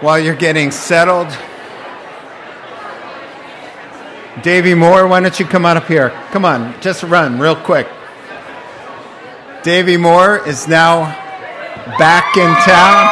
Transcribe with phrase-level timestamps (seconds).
[0.00, 1.28] while you're getting settled.
[4.42, 6.10] Davy Moore, why don't you come on up here?
[6.30, 7.88] Come on, just run real quick.
[9.64, 11.06] Davy Moore is now
[11.98, 13.08] back in town.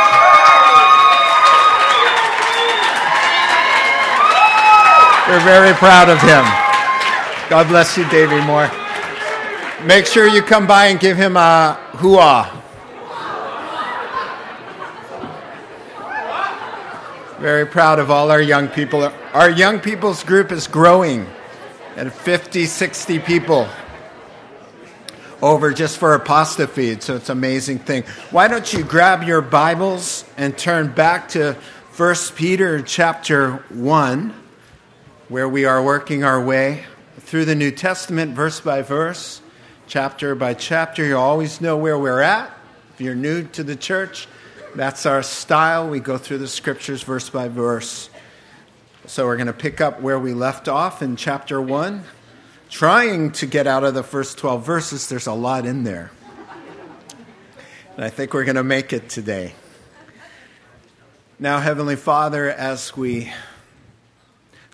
[5.28, 6.44] We're very proud of him.
[7.50, 8.70] God bless you, Davy Moore.
[9.84, 12.65] Make sure you come by and give him a hooah.
[17.46, 19.08] Very proud of all our young people.
[19.32, 21.28] Our young people's group is growing
[21.94, 23.68] at 50, 60 people
[25.40, 27.04] over just for a pasta feed.
[27.04, 28.02] So it's an amazing thing.
[28.32, 31.56] Why don't you grab your Bibles and turn back to
[31.96, 34.34] 1 Peter chapter 1,
[35.28, 36.82] where we are working our way
[37.20, 39.40] through the New Testament verse by verse,
[39.86, 41.04] chapter by chapter.
[41.04, 42.50] You always know where we're at.
[42.94, 44.26] If you're new to the church,
[44.76, 45.88] that's our style.
[45.88, 48.10] We go through the scriptures verse by verse.
[49.06, 52.04] So we're going to pick up where we left off in chapter 1,
[52.68, 55.08] trying to get out of the first 12 verses.
[55.08, 56.10] There's a lot in there.
[57.96, 59.54] And I think we're going to make it today.
[61.38, 63.32] Now, Heavenly Father, as we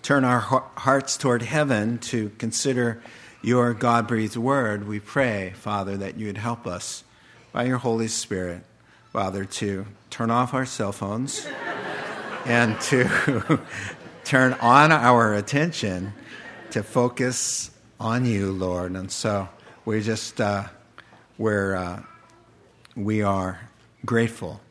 [0.01, 3.01] turn our hearts toward heaven to consider
[3.41, 7.05] your God breathed word, we pray, Father, that you would help us
[7.53, 8.63] by your Holy Spirit
[9.13, 11.45] Father, to turn off our cell phones
[12.45, 13.59] and to
[14.23, 16.13] turn on our attention
[16.71, 17.69] to focus
[17.99, 18.93] on you, Lord.
[18.93, 19.47] And so
[19.85, 20.63] we just, uh,
[21.37, 22.01] we're, uh,
[22.95, 23.69] we are
[24.03, 24.61] grateful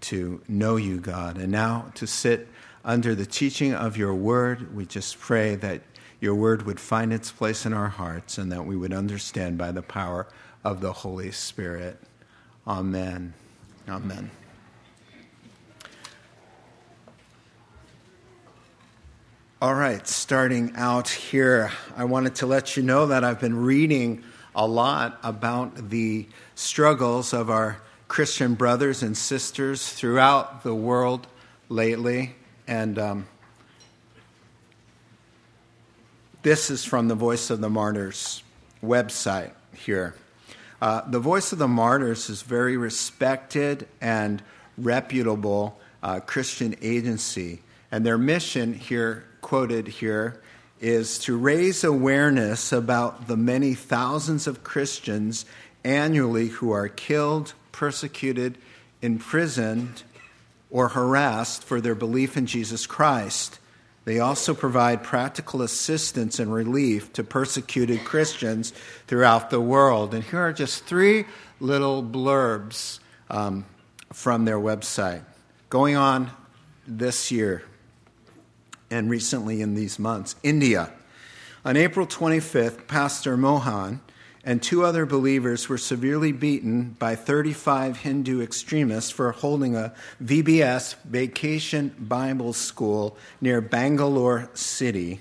[0.00, 1.36] to know you, God.
[1.36, 2.48] And now to sit
[2.84, 5.82] under the teaching of your word, we just pray that
[6.18, 9.70] your word would find its place in our hearts and that we would understand by
[9.70, 10.26] the power
[10.64, 12.00] of the Holy Spirit.
[12.66, 13.34] Amen.
[13.88, 14.30] Amen.
[19.62, 24.22] All right, starting out here, I wanted to let you know that I've been reading
[24.54, 31.26] a lot about the struggles of our Christian brothers and sisters throughout the world
[31.68, 32.34] lately.
[32.66, 33.26] And um,
[36.42, 38.42] this is from the Voice of the Martyrs
[38.82, 40.14] website here.
[40.80, 44.42] Uh, the Voice of the Martyrs is very respected and
[44.76, 50.40] reputable uh, Christian agency, and their mission here, quoted here,
[50.80, 55.46] is to raise awareness about the many thousands of Christians
[55.82, 58.58] annually who are killed, persecuted,
[59.00, 60.02] imprisoned,
[60.70, 63.58] or harassed for their belief in Jesus Christ.
[64.06, 68.72] They also provide practical assistance and relief to persecuted Christians
[69.08, 70.14] throughout the world.
[70.14, 71.26] And here are just three
[71.58, 73.66] little blurbs um,
[74.12, 75.24] from their website.
[75.70, 76.30] Going on
[76.86, 77.64] this year
[78.92, 80.92] and recently in these months, India.
[81.64, 84.00] On April 25th, Pastor Mohan
[84.46, 89.92] and two other believers were severely beaten by 35 Hindu extremists for holding a
[90.22, 95.20] VBS vacation Bible school near Bangalore City.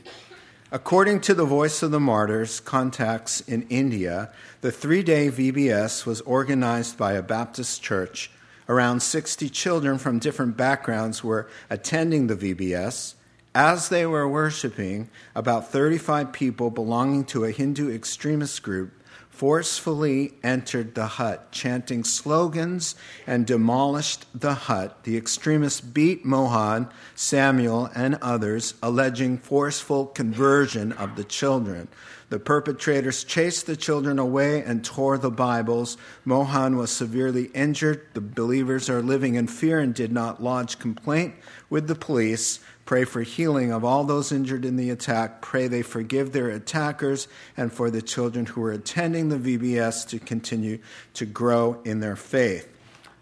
[0.72, 4.30] According to the Voice of the Martyrs contacts in India,
[4.62, 8.30] the three day VBS was organized by a Baptist church.
[8.70, 13.16] Around 60 children from different backgrounds were attending the VBS.
[13.56, 18.92] As they were worshiping, about 35 people belonging to a Hindu extremist group
[19.36, 22.96] forcefully entered the hut, chanting slogans,
[23.28, 25.04] and demolished the hut.
[25.04, 31.90] The extremists beat Mohan, Samuel, and others, alleging forceful conversion of the children.
[32.30, 35.98] The perpetrators chased the children away and tore the Bibles.
[36.24, 38.08] Mohan was severely injured.
[38.14, 41.36] The believers are living in fear and did not lodge complaint
[41.70, 42.62] with the police.
[42.86, 45.42] Pray for healing of all those injured in the attack.
[45.42, 50.20] Pray they forgive their attackers and for the children who are attending the VBS to
[50.20, 50.78] continue
[51.16, 52.70] to grow in their faith.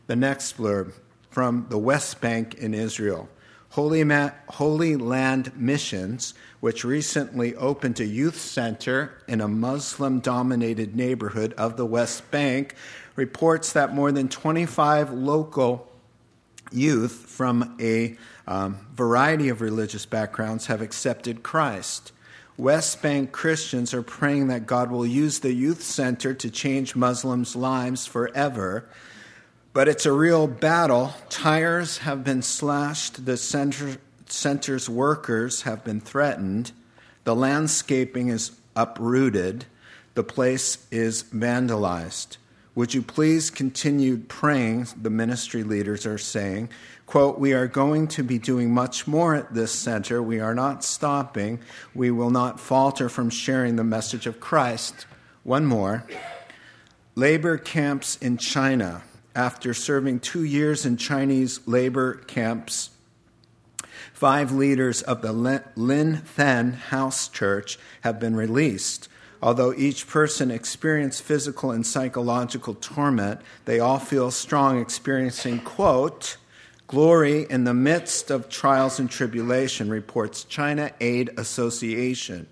[0.07, 0.91] The next blurb
[1.29, 3.29] from the West Bank in Israel.
[3.69, 10.95] Holy, Ma- Holy Land Missions, which recently opened a youth center in a Muslim dominated
[10.95, 12.75] neighborhood of the West Bank,
[13.15, 15.89] reports that more than 25 local
[16.71, 18.15] youth from a
[18.47, 22.11] um, variety of religious backgrounds have accepted Christ.
[22.57, 27.55] West Bank Christians are praying that God will use the youth center to change Muslims'
[27.55, 28.85] lives forever.
[29.73, 31.13] But it's a real battle.
[31.29, 33.97] Tires have been slashed, the center,
[34.27, 36.71] center's workers have been threatened,
[37.23, 39.65] the landscaping is uprooted,
[40.13, 42.37] the place is vandalized.
[42.75, 44.87] Would you please continue praying?
[44.99, 46.69] The ministry leaders are saying.
[47.13, 50.19] Quote, We are going to be doing much more at this center.
[50.19, 51.59] We are not stopping.
[51.93, 55.05] We will not falter from sharing the message of Christ.
[55.43, 56.07] One more.
[57.13, 59.03] Labor camps in China.
[59.35, 62.89] After serving two years in Chinese labor camps,
[64.11, 65.33] five leaders of the
[65.75, 69.07] Lin Then House Church have been released.
[69.39, 76.37] Although each person experienced physical and psychological torment, they all feel strong, experiencing, quote,
[76.93, 82.45] glory in the midst of trials and tribulation, reports China Aid Association.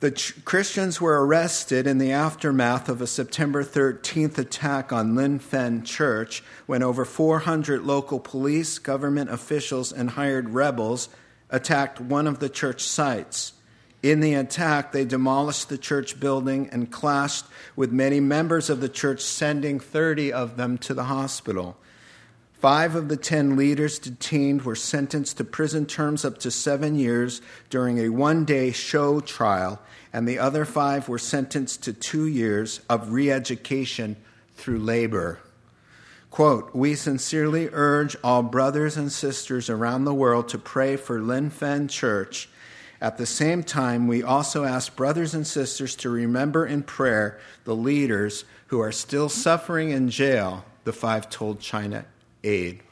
[0.00, 5.84] The ch- Christians were arrested in the aftermath of a September 13th attack on Linfen
[5.84, 11.08] Church when over 400 local police, government officials, and hired rebels
[11.48, 13.52] attacked one of the church sites.
[14.02, 17.44] In the attack, they demolished the church building and clashed
[17.76, 21.76] with many members of the church, sending 30 of them to the hospital.
[22.58, 27.42] Five of the ten leaders detained were sentenced to prison terms up to seven years
[27.68, 29.80] during a one day show trial,
[30.12, 34.16] and the other five were sentenced to two years of re education
[34.56, 35.38] through labor.
[36.30, 41.88] Quote, we sincerely urge all brothers and sisters around the world to pray for Linfen
[41.88, 42.48] Church
[43.00, 47.76] at the same time, we also ask brothers and sisters to remember in prayer the
[47.76, 52.06] leaders who are still suffering in jail, the five told China
[52.46, 52.82] Aid.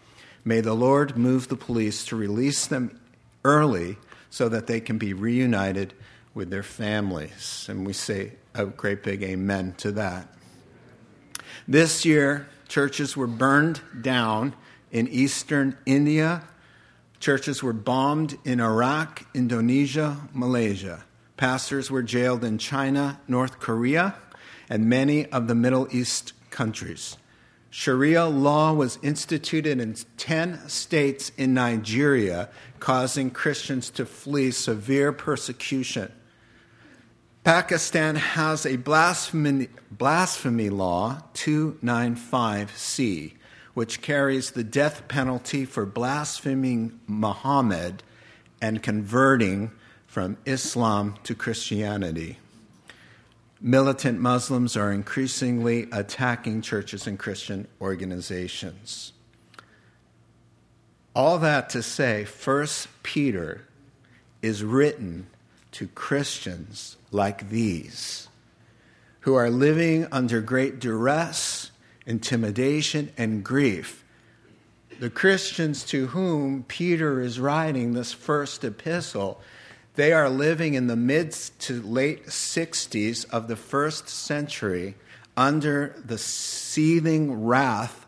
[0.45, 3.01] May the Lord move the police to release them
[3.45, 3.97] early
[4.31, 5.95] so that they can be reunited
[6.35, 7.67] with their families.
[7.69, 10.29] And we say a great big amen to that.
[11.67, 14.55] This year, churches were burned down
[14.91, 16.43] in eastern India,
[17.25, 21.06] Churches were bombed in Iraq, Indonesia, Malaysia.
[21.39, 24.17] Pastors were jailed in China, North Korea,
[24.69, 27.17] and many of the Middle East countries.
[27.76, 32.49] Sharia law was instituted in 10 states in Nigeria,
[32.79, 36.12] causing Christians to flee severe persecution.
[37.43, 43.32] Pakistan has a blasphemy, blasphemy law, 295C,
[43.75, 48.05] which carries the death penalty for blaspheming Muhammad
[48.62, 49.73] and converting
[50.06, 52.38] from Islam to Christianity.
[53.61, 59.12] Militant Muslims are increasingly attacking churches and Christian organizations.
[61.15, 63.67] All that to say, First Peter
[64.43, 65.29] is written
[65.73, 68.29] to Christians like these
[69.21, 71.71] who are living under great duress
[72.06, 74.05] intimidation, and grief.
[75.01, 79.41] The Christians to whom Peter is writing this first epistle,
[79.96, 84.96] they are living in the mid to late 60s of the first century
[85.37, 88.06] under the seething wrath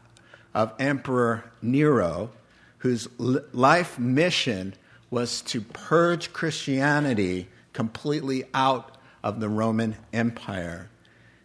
[0.55, 2.31] of Emperor Nero,
[2.79, 4.75] whose life mission
[5.11, 10.89] was to purge Christianity completely out of the Roman Empire.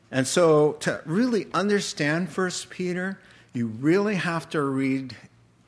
[0.10, 3.20] And so, to really understand First Peter,
[3.54, 5.16] you really have to read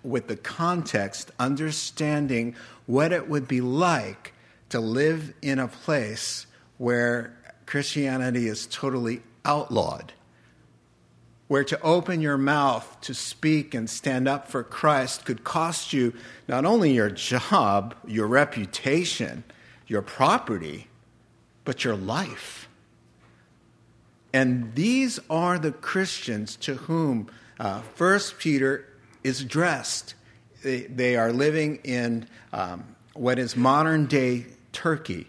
[0.04, 2.56] with the context, understanding
[2.86, 4.33] what it would be like
[4.74, 6.48] to live in a place
[6.80, 7.38] where
[7.68, 10.14] Christianity is totally outlawed,
[11.48, 16.12] where to open your mouth to speak and stand up for Christ could cost you
[16.48, 19.44] not only your job, your reputation,
[19.86, 20.88] your property,
[21.66, 22.68] but your life.
[24.34, 28.88] And these are the Christians to whom uh, First Peter
[29.24, 30.16] is addressed.
[30.64, 35.28] They, they are living in um, what is modern day Turkey.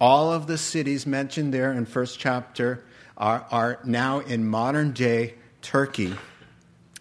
[0.00, 2.84] All of the cities mentioned there in first chapter
[3.16, 6.14] are, are now in modern day Turkey,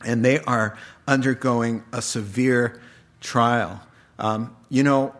[0.05, 0.77] and they are
[1.08, 2.81] undergoing a severe
[3.19, 3.81] trial.
[4.17, 5.15] Um, you know,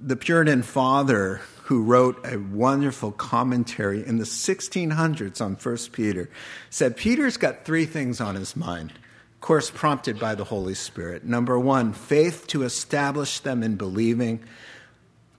[0.00, 6.30] the Puritan father who wrote a wonderful commentary in the 1600s on 1 Peter,
[6.70, 11.24] said Peter's got three things on his mind, of course, prompted by the Holy Spirit.
[11.24, 14.40] Number one, faith to establish them in believing,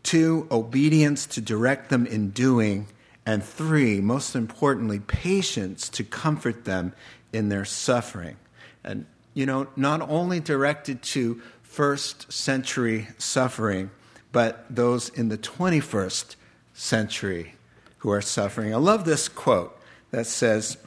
[0.10, 2.88] two, obedience to direct them in doing,
[3.28, 6.92] and three, most importantly, patience to comfort them
[7.32, 8.36] in their suffering.
[8.84, 13.92] And, you know, not only directed to first century suffering,
[14.32, 16.36] but those in the 21st
[16.74, 17.54] century
[18.00, 18.74] who are suffering.
[18.74, 20.78] I love this quote that says,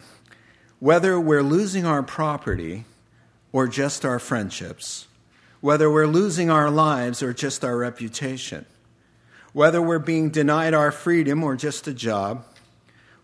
[0.80, 2.86] Whether we're losing our property
[3.52, 5.06] or just our friendships,
[5.60, 8.66] whether we're losing our lives or just our reputation,
[9.52, 12.44] whether we're being denied our freedom or just a job,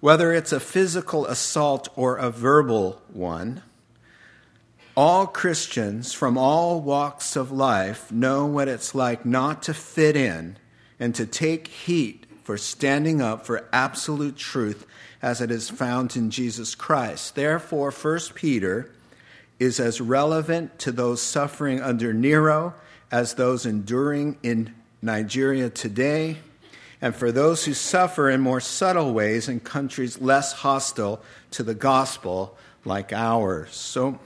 [0.01, 3.63] whether it's a physical assault or a verbal one.
[4.97, 10.57] All Christians from all walks of life know what it's like not to fit in
[10.99, 14.87] and to take heat for standing up for absolute truth
[15.23, 17.35] as it is found in Jesus Christ.
[17.35, 18.91] Therefore, 1 Peter
[19.59, 22.75] is as relevant to those suffering under Nero
[23.11, 26.39] as those enduring in Nigeria today,
[27.01, 31.75] and for those who suffer in more subtle ways in countries less hostile to the
[31.75, 33.75] gospel like ours.
[33.75, 34.19] So,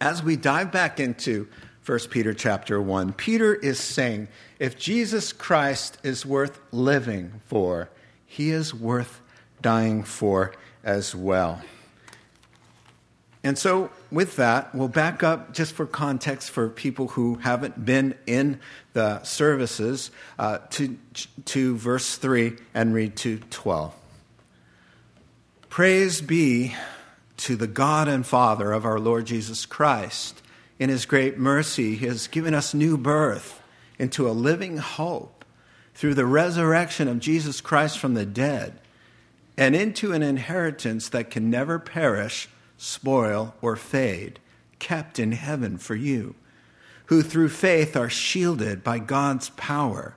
[0.00, 1.48] as we dive back into
[1.86, 7.90] 1 Peter chapter 1, Peter is saying if Jesus Christ is worth living for,
[8.26, 9.20] he is worth
[9.60, 11.62] dying for as well.
[13.44, 18.14] And so, with that, we'll back up just for context for people who haven't been
[18.26, 18.58] in
[18.94, 20.96] the services uh, to,
[21.44, 23.94] to verse 3 and read to 12.
[25.68, 26.74] Praise be
[27.36, 30.40] to the God and Father of our Lord Jesus Christ.
[30.78, 33.60] In his great mercy, he has given us new birth
[33.98, 35.44] into a living hope
[35.94, 38.80] through the resurrection of Jesus Christ from the dead
[39.58, 44.40] and into an inheritance that can never perish spoil, or fade,
[44.78, 46.34] kept in heaven for you,
[47.06, 50.16] who through faith are shielded by God's power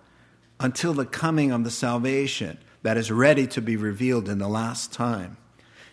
[0.59, 4.91] until the coming of the salvation that is ready to be revealed in the last
[4.91, 5.37] time.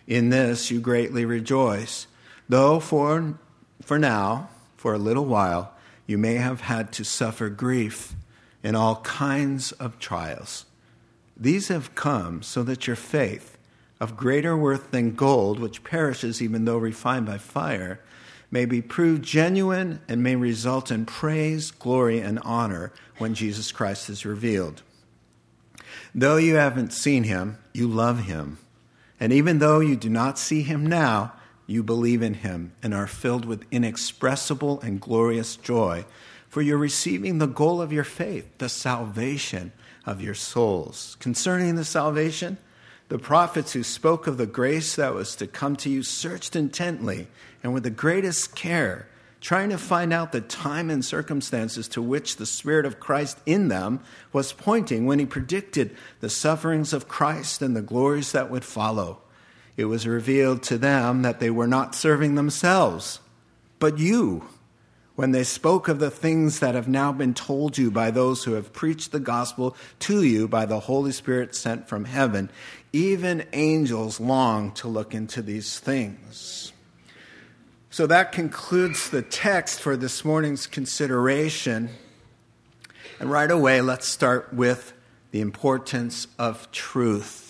[0.07, 2.07] In this you greatly rejoice,
[2.47, 3.37] though for,
[3.81, 5.73] for now, for a little while,
[6.07, 8.13] you may have had to suffer grief
[8.63, 10.65] in all kinds of trials.
[11.37, 13.54] These have come so that your faith,
[13.99, 18.01] of greater worth than gold, which perishes even though refined by fire,
[18.51, 24.09] may be proved genuine and may result in praise, glory, and honor when Jesus Christ
[24.09, 24.81] is revealed.
[26.13, 28.57] Though you haven't seen him, you love him.
[29.19, 31.33] And even though you do not see him now,
[31.67, 36.05] you believe in him and are filled with inexpressible and glorious joy,
[36.47, 39.71] for you're receiving the goal of your faith, the salvation
[40.05, 41.17] of your souls.
[41.19, 42.57] Concerning the salvation,
[43.07, 47.27] the prophets who spoke of the grace that was to come to you searched intently
[47.61, 49.07] and with the greatest care,
[49.41, 53.67] trying to find out the time and circumstances to which the Spirit of Christ in
[53.67, 53.99] them
[54.33, 59.19] was pointing when he predicted the sufferings of Christ and the glories that would follow.
[59.77, 63.19] It was revealed to them that they were not serving themselves,
[63.77, 64.47] but you
[65.15, 68.53] when they spoke of the things that have now been told you by those who
[68.53, 72.49] have preached the gospel to you by the Holy Spirit sent from heaven.
[72.91, 76.73] Even angels long to look into these things.
[77.89, 81.89] So that concludes the text for this morning's consideration.
[83.21, 84.91] And right away, let's start with
[85.31, 87.44] the importance of truth.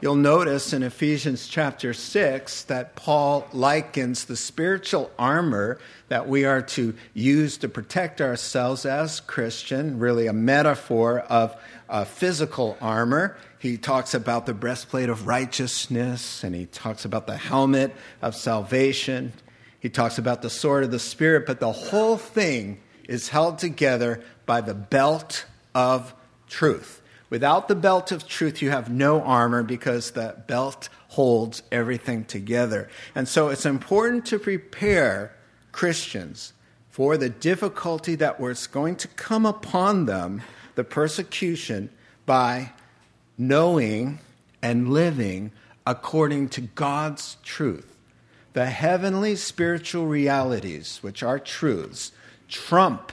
[0.00, 6.62] You'll notice in Ephesians chapter 6 that Paul likens the spiritual armor that we are
[6.62, 11.56] to use to protect ourselves as Christian, really a metaphor of
[11.88, 13.36] uh, physical armor.
[13.60, 19.32] He talks about the breastplate of righteousness and he talks about the helmet of salvation.
[19.78, 24.24] He talks about the sword of the Spirit, but the whole thing is held together
[24.44, 26.14] by the belt of
[26.48, 27.00] truth.
[27.34, 32.88] Without the belt of truth, you have no armor because the belt holds everything together.
[33.12, 35.34] And so it's important to prepare
[35.72, 36.52] Christians
[36.90, 40.42] for the difficulty that was going to come upon them,
[40.76, 41.90] the persecution,
[42.24, 42.70] by
[43.36, 44.20] knowing
[44.62, 45.50] and living
[45.84, 47.96] according to God's truth.
[48.52, 52.12] The heavenly spiritual realities, which are truths,
[52.46, 53.10] trump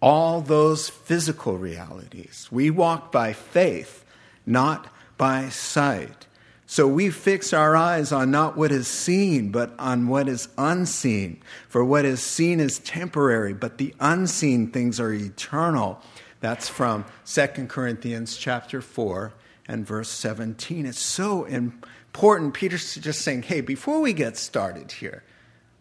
[0.00, 2.48] all those physical realities.
[2.50, 4.04] We walk by faith,
[4.46, 6.26] not by sight.
[6.66, 11.42] So we fix our eyes on not what is seen, but on what is unseen.
[11.68, 16.00] For what is seen is temporary, but the unseen things are eternal.
[16.38, 19.32] That's from 2 Corinthians chapter 4
[19.66, 20.86] and verse 17.
[20.86, 22.54] It's so important.
[22.54, 25.24] Peter's just saying, hey, before we get started here,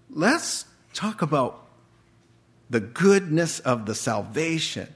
[0.09, 1.68] let's talk about
[2.69, 4.87] the goodness of the salvation,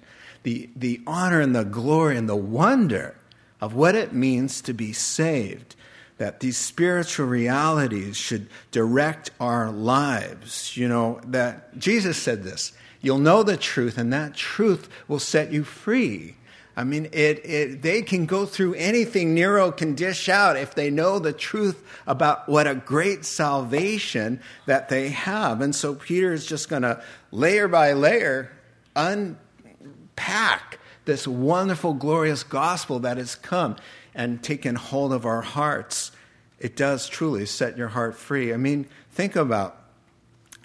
[0.44, 3.16] the, the honor and the glory and the wonder
[3.60, 5.76] of what it means to be saved.
[6.18, 10.78] That these spiritual realities should direct our lives.
[10.78, 15.52] You know, that Jesus said this you'll know the truth, and that truth will set
[15.52, 16.36] you free.
[16.76, 20.90] I mean, it, it, they can go through anything Nero can dish out if they
[20.90, 25.62] know the truth about what a great salvation that they have.
[25.62, 28.52] And so Peter is just going to layer by layer
[28.96, 33.76] unpack this wonderful, glorious gospel that has come
[34.16, 36.12] and taken hold of our hearts,
[36.60, 38.54] it does truly set your heart free.
[38.54, 39.80] I mean, think about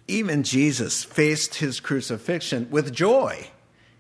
[0.06, 3.50] even Jesus faced his crucifixion with joy.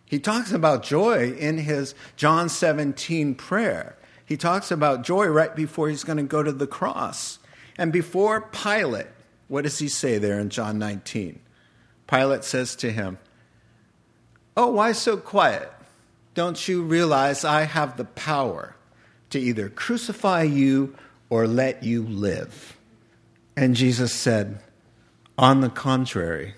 [0.08, 3.96] He talks about joy in his John 17 prayer.
[4.24, 7.38] He talks about joy right before he's going to go to the cross.
[7.76, 9.06] And before Pilate,
[9.48, 11.40] what does he say there in John 19?
[12.06, 13.18] Pilate says to him,
[14.56, 15.70] Oh, why so quiet?
[16.34, 18.76] Don't you realize I have the power
[19.30, 20.96] to either crucify you
[21.30, 22.76] or let you live?
[23.56, 24.60] And Jesus said,
[25.36, 26.54] On the contrary,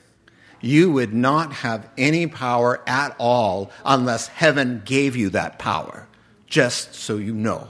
[0.61, 6.07] you would not have any power at all unless heaven gave you that power,
[6.47, 7.69] just so you know.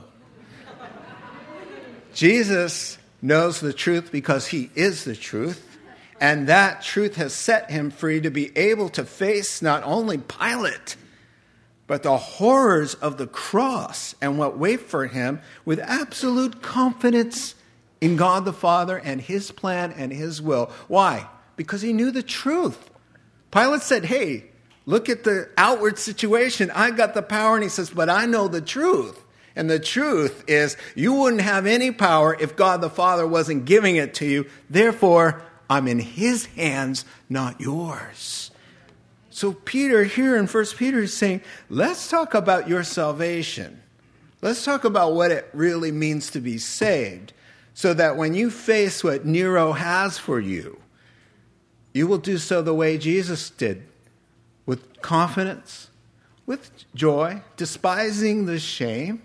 [2.12, 5.66] Jesus knows the truth because he is the truth.
[6.20, 10.96] And that truth has set him free to be able to face not only Pilate,
[11.86, 17.54] but the horrors of the cross and what wait for him with absolute confidence
[18.00, 20.70] in God the Father and his plan and his will.
[20.88, 21.26] Why?
[21.60, 22.88] Because he knew the truth.
[23.50, 24.46] Pilate said, Hey,
[24.86, 26.70] look at the outward situation.
[26.70, 27.54] I got the power.
[27.54, 29.22] And he says, But I know the truth.
[29.54, 33.96] And the truth is, you wouldn't have any power if God the Father wasn't giving
[33.96, 34.46] it to you.
[34.70, 38.50] Therefore, I'm in his hands, not yours.
[39.28, 43.82] So, Peter, here in 1 Peter, is saying, let's talk about your salvation.
[44.40, 47.34] Let's talk about what it really means to be saved,
[47.74, 50.80] so that when you face what Nero has for you,
[51.92, 53.82] you will do so the way Jesus did
[54.66, 55.88] with confidence,
[56.46, 59.22] with joy, despising the shame,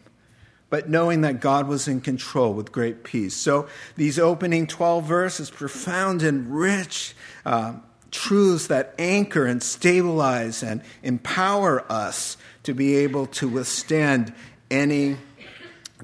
[0.69, 3.35] but knowing that God was in control with great peace.
[3.35, 7.75] So these opening 12 verses, profound and rich uh,
[8.11, 14.33] truths that anchor and stabilize and empower us to be able to withstand
[14.71, 15.17] any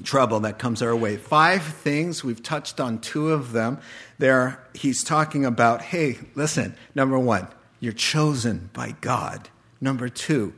[0.06, 1.18] trouble that comes our way.
[1.18, 3.80] Five things, we've touched on two of them.
[4.18, 7.48] There, he's talking about hey, listen, number one,
[7.80, 9.50] you're chosen by God.
[9.80, 10.54] Number two,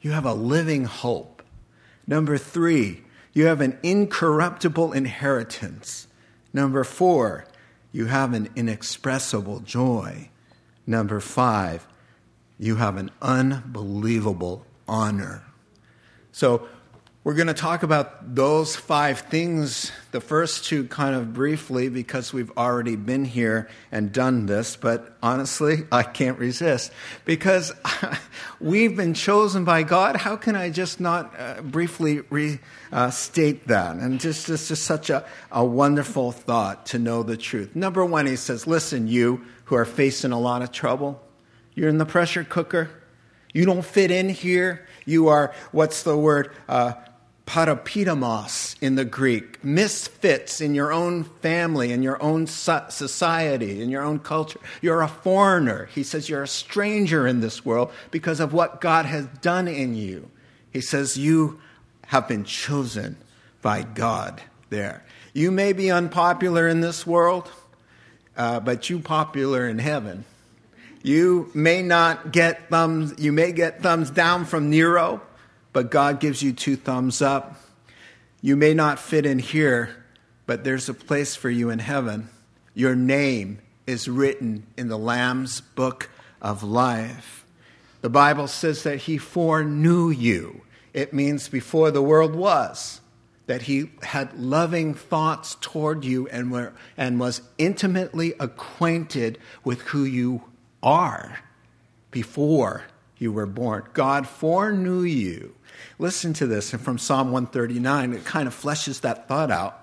[0.00, 1.42] you have a living hope.
[2.06, 6.06] Number three, you have an incorruptible inheritance.
[6.52, 7.46] Number four,
[7.92, 10.30] you have an inexpressible joy.
[10.86, 11.86] Number five,
[12.58, 15.42] you have an unbelievable honor.
[16.32, 16.68] So,
[17.24, 22.34] we're going to talk about those five things, the first two kind of briefly because
[22.34, 26.92] we've already been here and done this, but honestly, I can't resist
[27.24, 27.72] because
[28.60, 30.16] we've been chosen by God.
[30.16, 33.96] How can I just not uh, briefly restate uh, that?
[33.96, 37.74] And just, it's just such a, a wonderful thought to know the truth.
[37.74, 41.22] Number one, he says, Listen, you who are facing a lot of trouble,
[41.74, 42.90] you're in the pressure cooker.
[43.54, 44.86] You don't fit in here.
[45.06, 46.50] You are, what's the word?
[46.68, 46.94] Uh,
[47.46, 54.02] parepidemos in the Greek, misfits in your own family, in your own society, in your
[54.02, 54.60] own culture.
[54.80, 55.86] You're a foreigner.
[55.94, 59.94] He says you're a stranger in this world because of what God has done in
[59.94, 60.30] you.
[60.72, 61.60] He says you
[62.06, 63.16] have been chosen
[63.60, 65.04] by God there.
[65.32, 67.50] You may be unpopular in this world,
[68.36, 70.24] uh, but you popular in heaven.
[71.02, 75.20] You may not get thumbs, you may get thumbs down from Nero,
[75.74, 77.56] but God gives you two thumbs up.
[78.40, 80.04] You may not fit in here,
[80.46, 82.30] but there's a place for you in heaven.
[82.74, 86.08] Your name is written in the Lamb's book
[86.40, 87.44] of life.
[88.02, 90.62] The Bible says that He foreknew you.
[90.92, 93.00] It means before the world was,
[93.46, 100.04] that He had loving thoughts toward you and, were, and was intimately acquainted with who
[100.04, 100.44] you
[100.82, 101.40] are
[102.12, 102.84] before
[103.24, 103.82] you were born.
[103.92, 105.54] God foreknew you
[105.98, 108.12] Listen to this and from Psalm 139.
[108.14, 109.80] It kind of fleshes that thought out.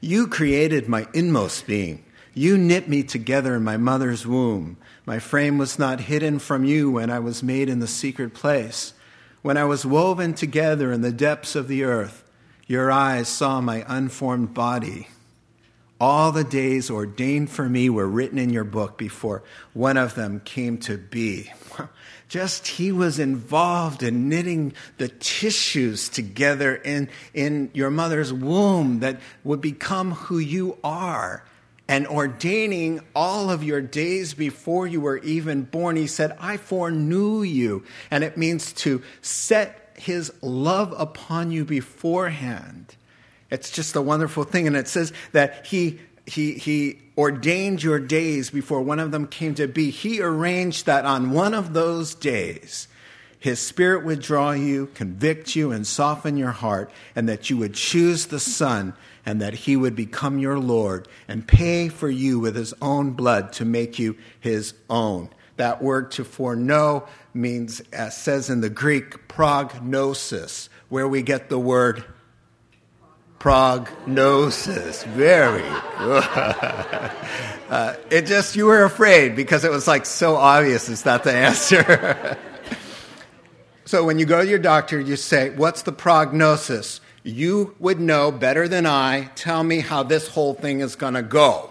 [0.00, 2.04] You created my inmost being.
[2.34, 4.76] You knit me together in my mother's womb.
[5.04, 8.94] My frame was not hidden from you when I was made in the secret place.
[9.42, 12.24] When I was woven together in the depths of the earth,
[12.66, 15.08] your eyes saw my unformed body.
[16.00, 20.40] All the days ordained for me were written in your book before one of them
[20.44, 21.52] came to be.
[22.28, 29.20] Just he was involved in knitting the tissues together in, in your mother's womb that
[29.44, 31.42] would become who you are
[31.88, 35.96] and ordaining all of your days before you were even born.
[35.96, 37.84] He said, I foreknew you.
[38.10, 42.94] And it means to set his love upon you beforehand.
[43.50, 44.66] It's just a wonderful thing.
[44.66, 49.54] And it says that he, he, he ordained your days before one of them came
[49.54, 49.90] to be.
[49.90, 52.86] He arranged that on one of those days,
[53.38, 57.74] His Spirit would draw you, convict you, and soften your heart, and that you would
[57.74, 58.92] choose the Son,
[59.24, 63.52] and that He would become your Lord and pay for you with His own blood
[63.54, 65.30] to make you His own.
[65.56, 71.58] That word to foreknow means, as says in the Greek, prognosis, where we get the
[71.58, 72.04] word
[73.38, 75.04] prognosis.
[75.04, 76.24] Very good.
[77.68, 81.30] Uh, it just, you were afraid because it was like so obvious it's not the
[81.30, 82.38] answer.
[83.84, 87.02] so when you go to your doctor, you say, What's the prognosis?
[87.24, 89.28] You would know better than I.
[89.34, 91.70] Tell me how this whole thing is going to go.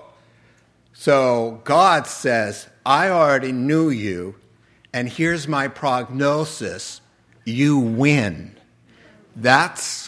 [0.93, 4.35] So God says, I already knew you,
[4.93, 7.01] and here's my prognosis
[7.43, 8.55] you win.
[9.35, 10.06] That's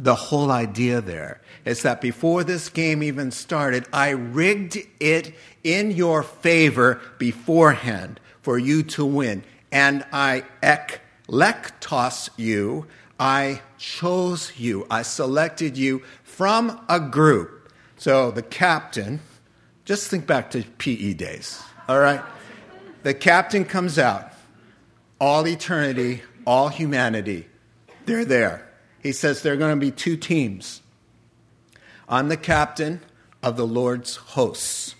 [0.00, 5.90] the whole idea there is that before this game even started, I rigged it in
[5.90, 9.44] your favor beforehand for you to win.
[9.70, 12.86] And I eklektos you,
[13.18, 17.70] I chose you, I selected you from a group.
[17.98, 19.20] So the captain,
[19.84, 22.22] just think back to PE days, all right?
[23.02, 24.32] The captain comes out,
[25.20, 27.46] all eternity, all humanity,
[28.06, 28.69] they're there
[29.02, 30.82] he says there are going to be two teams.
[32.08, 33.00] I'm the captain
[33.42, 34.94] of the Lord's hosts,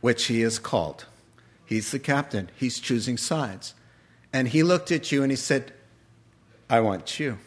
[0.00, 1.06] which he is called.
[1.64, 3.74] He's the captain, he's choosing sides.
[4.32, 5.72] And he looked at you and he said,
[6.68, 7.38] I want you.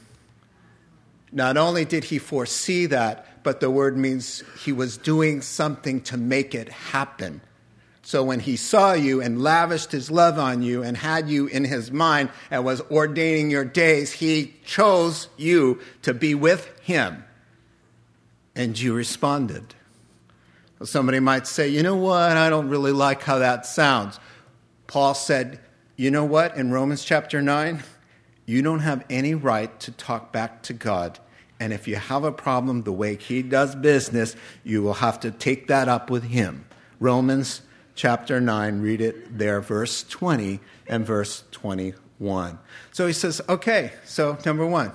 [1.32, 6.18] Not only did he foresee that, but the word means he was doing something to
[6.18, 7.42] make it happen.
[8.10, 11.64] So when he saw you and lavished his love on you and had you in
[11.64, 17.24] his mind and was ordaining your days, he chose you to be with him.
[18.56, 19.76] And you responded.
[20.82, 22.36] Somebody might say, you know what?
[22.36, 24.20] I don't really like how that sounds.
[24.88, 25.60] Paul said,
[25.96, 26.58] you know what?
[26.58, 27.84] In Romans chapter 9,
[28.48, 31.20] you don't have any right to talk back to God.
[31.60, 35.30] And if you have a problem the way he does business, you will have to
[35.30, 36.66] take that up with him.
[37.00, 37.62] Romans
[38.00, 42.58] chapter 9, read it there, verse 20 and verse 21.
[42.94, 44.94] So he says, okay, so number one,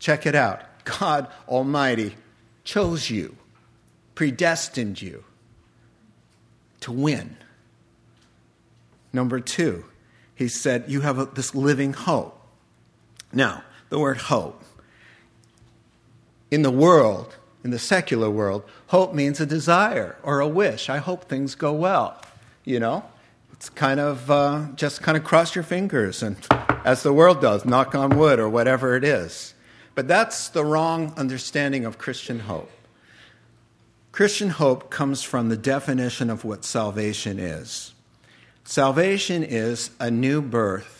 [0.00, 0.62] check it out.
[0.84, 2.16] God Almighty
[2.64, 3.36] chose you,
[4.16, 5.22] predestined you
[6.80, 7.36] to win.
[9.12, 9.84] Number two,
[10.34, 12.44] he said, you have a, this living hope.
[13.32, 14.64] Now, the word hope.
[16.50, 17.36] In the world,
[17.66, 20.88] in the secular world, hope means a desire or a wish.
[20.88, 22.16] I hope things go well.
[22.64, 23.04] You know,
[23.54, 26.36] it's kind of uh, just kind of cross your fingers and,
[26.84, 29.52] as the world does, knock on wood or whatever it is.
[29.96, 32.70] But that's the wrong understanding of Christian hope.
[34.12, 37.94] Christian hope comes from the definition of what salvation is.
[38.62, 40.95] Salvation is a new birth.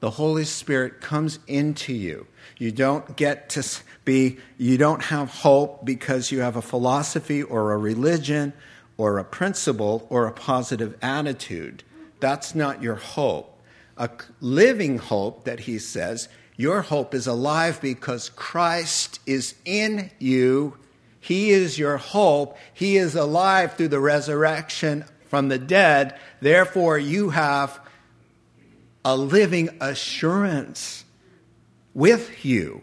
[0.00, 2.26] The Holy Spirit comes into you.
[2.56, 3.66] You don't get to
[4.04, 8.52] be, you don't have hope because you have a philosophy or a religion
[8.96, 11.82] or a principle or a positive attitude.
[12.20, 13.60] That's not your hope.
[13.96, 20.76] A living hope that he says, your hope is alive because Christ is in you.
[21.20, 22.56] He is your hope.
[22.72, 26.18] He is alive through the resurrection from the dead.
[26.40, 27.80] Therefore, you have
[29.08, 31.02] a living assurance
[31.94, 32.82] with you.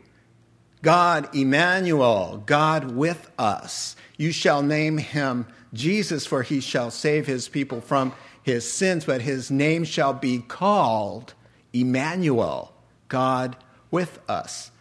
[0.82, 3.96] God, Emmanuel, God with us.
[4.18, 8.12] You shall name him Jesus, for he shall save his people from
[8.42, 11.36] his sins, but his name shall be called
[11.74, 12.74] Emmanuel,
[13.08, 13.56] God
[13.92, 14.72] with us.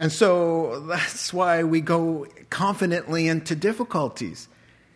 [0.00, 4.48] And so that's why we go confidently into difficulties.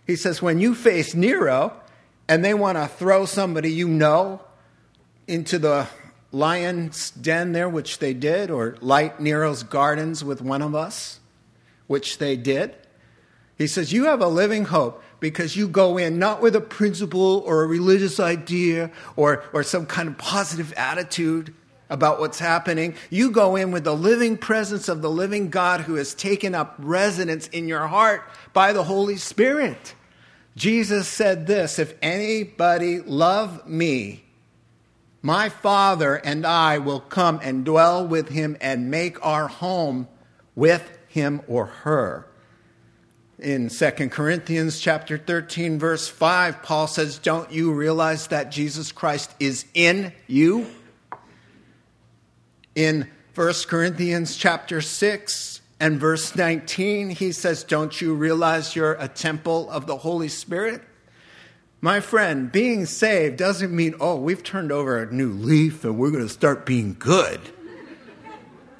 [0.04, 1.80] He says, when you face Nero
[2.28, 4.40] and they want to throw somebody you know
[5.26, 5.88] into the
[6.32, 11.20] lion's den there, which they did, or light Nero's gardens with one of us,
[11.87, 12.74] which they did.
[13.56, 17.44] He says, You have a living hope because you go in not with a principle
[17.46, 21.54] or a religious idea or, or some kind of positive attitude
[21.88, 22.94] about what's happening.
[23.11, 26.74] You go in with the living presence of the living God who has taken up
[26.78, 29.94] residence in your heart by the Holy Spirit.
[30.56, 34.24] Jesus said this If anybody love me,
[35.22, 40.08] my Father and I will come and dwell with him and make our home
[40.56, 42.26] with him or her.
[43.38, 49.32] In 2 Corinthians chapter 13 verse 5, Paul says, "Don't you realize that Jesus Christ
[49.40, 50.66] is in you?"
[52.74, 59.08] In 1 Corinthians chapter 6 and verse 19, he says, "Don't you realize you're a
[59.08, 60.82] temple of the Holy Spirit?"
[61.85, 66.12] My friend, being saved doesn't mean, oh, we've turned over a new leaf and we're
[66.12, 67.40] going to start being good.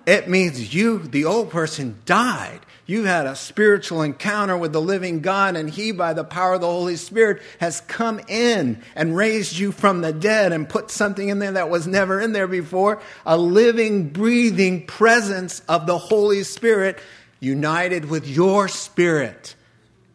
[0.07, 2.61] It means you, the old person, died.
[2.87, 6.61] You had a spiritual encounter with the living God, and He, by the power of
[6.61, 11.29] the Holy Spirit, has come in and raised you from the dead and put something
[11.29, 16.45] in there that was never in there before a living, breathing presence of the Holy
[16.45, 17.01] Spirit
[17.41, 19.57] united with your spirit.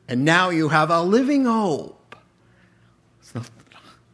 [0.08, 1.97] And now you have a living hope.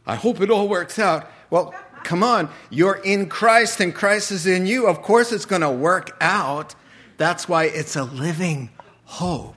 [0.06, 1.30] I hope it all works out.
[1.50, 2.48] Well, come on.
[2.70, 4.86] You're in Christ and Christ is in you.
[4.86, 6.74] Of course, it's going to work out.
[7.16, 8.70] That's why it's a living
[9.04, 9.56] hope.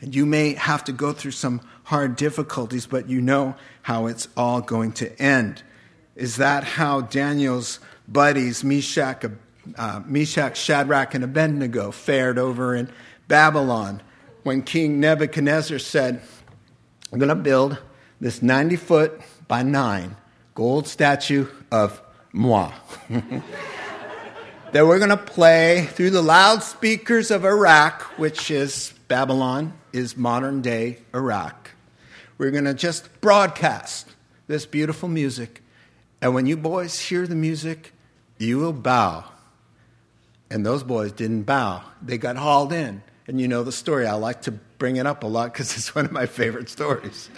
[0.00, 4.28] And you may have to go through some hard difficulties, but you know how it's
[4.36, 5.62] all going to end.
[6.14, 9.24] Is that how Daniel's buddies, Meshach,
[9.76, 12.90] uh, Meshach, Shadrach, and Abednego, fared over in
[13.28, 14.02] Babylon
[14.42, 16.20] when King Nebuchadnezzar said,
[17.12, 17.78] I'm going to build
[18.20, 20.16] this 90 foot by 9
[20.54, 22.72] gold statue of moi.
[24.72, 30.62] that we're going to play through the loudspeakers of Iraq, which is Babylon, is modern
[30.62, 31.70] day Iraq.
[32.38, 34.08] We're going to just broadcast
[34.46, 35.62] this beautiful music.
[36.20, 37.92] And when you boys hear the music,
[38.38, 39.24] you will bow.
[40.50, 43.02] And those boys didn't bow, they got hauled in.
[43.28, 44.06] And you know the story.
[44.06, 47.28] I like to bring it up a lot because it's one of my favorite stories.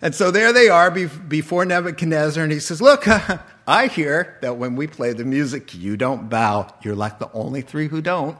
[0.00, 3.06] And so there they are before Nebuchadnezzar, and he says, Look,
[3.66, 6.72] I hear that when we play the music, you don't bow.
[6.82, 8.38] You're like the only three who don't.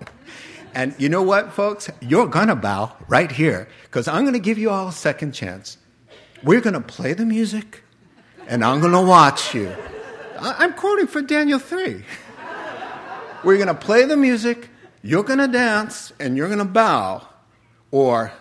[0.74, 1.90] And you know what, folks?
[2.00, 5.32] You're going to bow right here because I'm going to give you all a second
[5.32, 5.78] chance.
[6.44, 7.82] We're going to play the music,
[8.46, 9.74] and I'm going to watch you.
[10.38, 12.04] I'm quoting from Daniel 3.
[13.44, 14.68] We're going to play the music,
[15.02, 17.26] you're going to dance, and you're going to bow.
[17.90, 18.32] Or,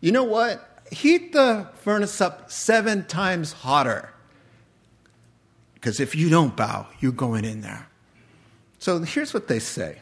[0.00, 0.71] you know what?
[0.92, 4.10] Heat the furnace up seven times hotter.
[5.74, 7.88] Because if you don't bow, you're going in there.
[8.78, 9.98] So here's what they say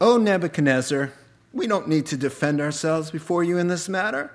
[0.00, 1.12] O Nebuchadnezzar,
[1.52, 4.32] we don't need to defend ourselves before you in this matter.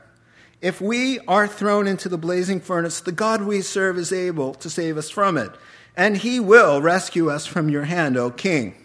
[0.61, 4.69] If we are thrown into the blazing furnace, the God we serve is able to
[4.69, 5.51] save us from it,
[5.97, 8.75] and he will rescue us from your hand, O king.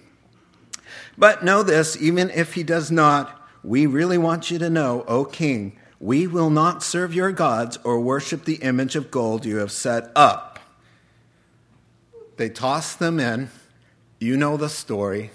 [1.16, 5.24] But know this, even if he does not, we really want you to know, O
[5.24, 9.70] king, we will not serve your gods or worship the image of gold you have
[9.70, 10.58] set up.
[12.38, 13.50] They toss them in.
[14.18, 15.30] You know the story.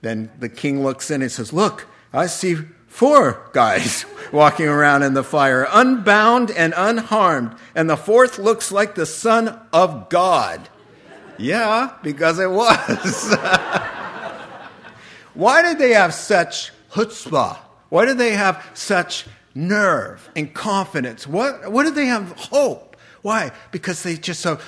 [0.00, 2.56] Then the king looks in and says, Look, I see
[2.88, 7.54] four guys walking around in the fire, unbound and unharmed.
[7.74, 10.70] And the fourth looks like the Son of God.
[11.38, 13.36] Yeah, because it was.
[15.34, 17.58] Why did they have such chutzpah?
[17.90, 21.26] Why did they have such nerve and confidence.
[21.26, 22.32] What, what do they have?
[22.32, 22.96] Hope.
[23.22, 23.52] Why?
[23.70, 24.58] Because they just so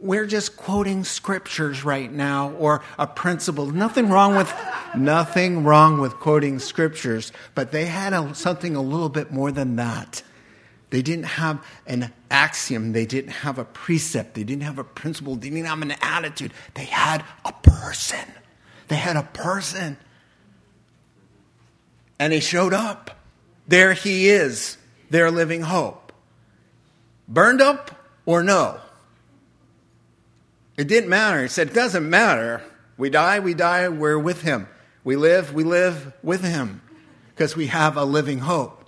[0.00, 3.70] we're just quoting scriptures right now or a principle.
[3.70, 4.52] Nothing wrong with
[4.94, 9.76] nothing wrong with quoting scriptures, but they had a, something a little bit more than
[9.76, 10.22] that.
[10.90, 15.36] They didn't have an axiom, they didn't have a precept, they didn't have a principle,
[15.36, 16.52] they didn't have an attitude.
[16.74, 18.28] They had a person.
[18.88, 19.96] They had a person.
[22.18, 23.23] And he showed up.
[23.66, 24.76] There he is,
[25.10, 26.12] their living hope.
[27.28, 27.90] Burned up
[28.26, 28.80] or no?
[30.76, 31.42] It didn't matter.
[31.42, 32.62] He said, It doesn't matter.
[32.96, 34.68] We die, we die, we're with him.
[35.02, 36.80] We live, we live with him
[37.30, 38.84] because we have a living hope.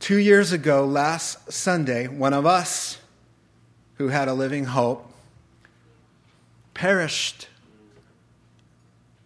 [0.00, 2.98] Two years ago, last Sunday, one of us
[3.94, 5.10] who had a living hope
[6.74, 7.48] perished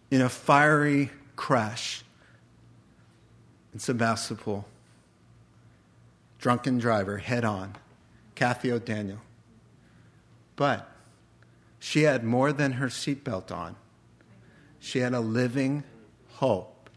[0.09, 2.03] in a fiery crash
[3.79, 4.65] in Sebastopol.
[6.37, 7.75] Drunken driver, head on.
[8.35, 9.21] Kathy O'Daniel.
[10.57, 10.89] But
[11.79, 13.77] she had more than her seatbelt on.
[14.79, 15.85] She had a living
[16.27, 16.89] hope.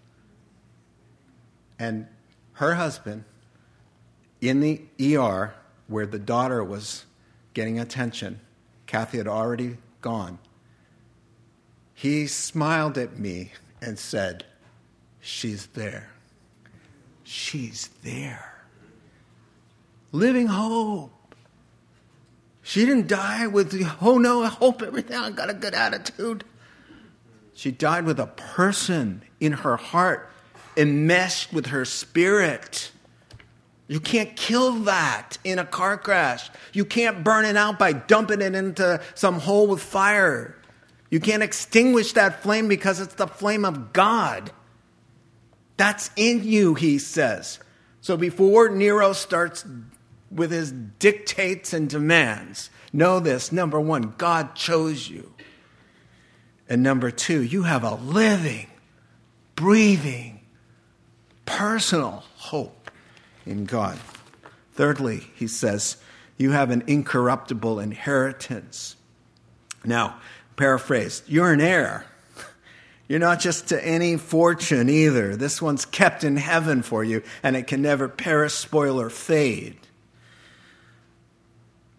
[1.78, 2.08] And
[2.54, 3.24] her husband,
[4.40, 5.54] in the ER
[5.86, 7.04] where the daughter was
[7.54, 8.40] getting attention,
[8.86, 10.40] Kathy had already gone.
[11.94, 14.44] He smiled at me and said,
[15.20, 16.12] She's there
[17.24, 18.64] she's there.
[20.12, 21.12] Living hope.
[22.62, 26.44] She didn't die with, oh no, I hope everything, I got a good attitude.
[27.54, 30.30] She died with a person in her heart,
[30.76, 32.92] enmeshed with her spirit.
[33.88, 36.50] You can't kill that in a car crash.
[36.72, 40.56] You can't burn it out by dumping it into some hole with fire.
[41.10, 44.50] You can't extinguish that flame because it's the flame of God.
[45.82, 47.58] That's in you, he says.
[48.02, 49.66] So before Nero starts
[50.30, 55.34] with his dictates and demands, know this number one, God chose you.
[56.68, 58.68] And number two, you have a living,
[59.56, 60.42] breathing,
[61.46, 62.88] personal hope
[63.44, 63.98] in God.
[64.74, 65.96] Thirdly, he says,
[66.38, 68.94] you have an incorruptible inheritance.
[69.84, 70.20] Now,
[70.54, 72.06] paraphrased, you're an heir.
[73.12, 75.36] You're not just to any fortune either.
[75.36, 79.76] This one's kept in heaven for you, and it can never perish, spoil, or fade.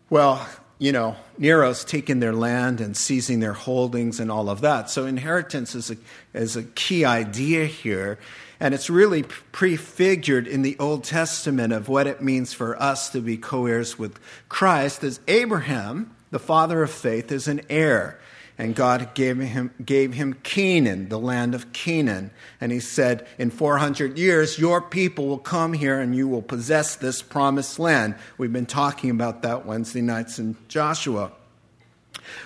[0.09, 0.43] Well,
[0.79, 4.89] you know, Nero's taken their land and seizing their holdings and all of that.
[4.89, 5.97] So inheritance is a,
[6.33, 8.17] is a key idea here.
[8.59, 13.21] And it's really prefigured in the Old Testament of what it means for us to
[13.21, 18.19] be co heirs with Christ, as Abraham, the father of faith, is an heir.
[18.57, 22.29] And God gave him, gave him Canaan, the land of Canaan.
[22.61, 26.95] And he said, In 400 years, your people will come here and you will possess
[26.95, 28.15] this promised land.
[28.37, 31.31] We've been talking about that Wednesday nights in Joshua.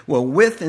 [0.08, 0.62] Well, with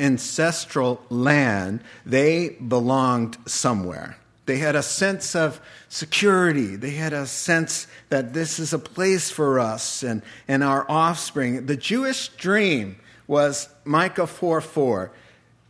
[0.00, 4.16] ancestral land, they belonged somewhere.
[4.46, 6.76] They had a sense of security.
[6.76, 11.66] They had a sense that this is a place for us and, and our offspring.
[11.66, 15.12] The Jewish dream was Micah 4 4.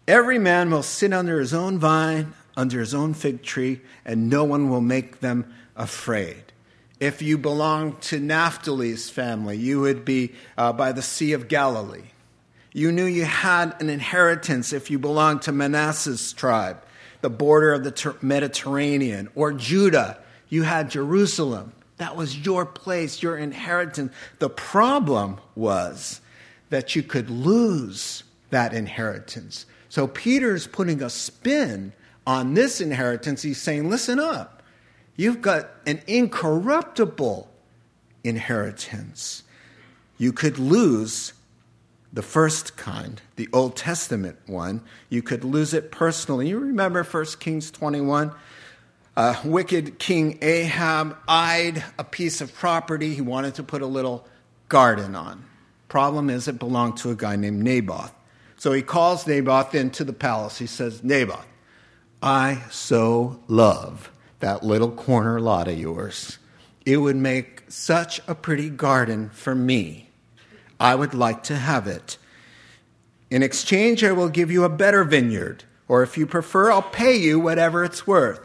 [0.09, 4.45] Every man will sit under his own vine, under his own fig tree, and no
[4.45, 6.43] one will make them afraid.
[7.01, 12.11] If you belong to Naphtali's family, you would be uh, by the Sea of Galilee.
[12.73, 16.83] You knew you had an inheritance if you belonged to Manasseh's tribe,
[17.21, 20.19] the border of the Mediterranean, or Judah.
[20.49, 21.73] You had Jerusalem.
[21.97, 24.13] That was your place, your inheritance.
[24.39, 26.21] The problem was
[26.71, 29.67] that you could lose that inheritance.
[29.89, 31.93] So Peter's putting a spin
[32.27, 33.43] on this inheritance.
[33.43, 34.63] He's saying, listen up.
[35.17, 37.49] You've got an incorruptible
[38.25, 39.43] inheritance.
[40.19, 41.33] You could lose
[42.13, 44.83] the first kind, the Old Testament one.
[45.09, 46.49] You could lose it personally.
[46.49, 48.33] You remember 1 Kings 21?
[49.17, 54.27] Uh, wicked King Ahab eyed a piece of property he wanted to put a little
[54.69, 55.45] garden on.
[55.89, 58.13] Problem is, it belonged to a guy named Naboth.
[58.57, 60.59] So he calls Naboth into the palace.
[60.59, 61.47] He says, Naboth,
[62.23, 66.39] I so love that little corner lot of yours.
[66.85, 70.11] It would make such a pretty garden for me.
[70.79, 72.19] I would like to have it.
[73.31, 77.17] In exchange, I will give you a better vineyard, or if you prefer, I'll pay
[77.17, 78.41] you whatever it's worth.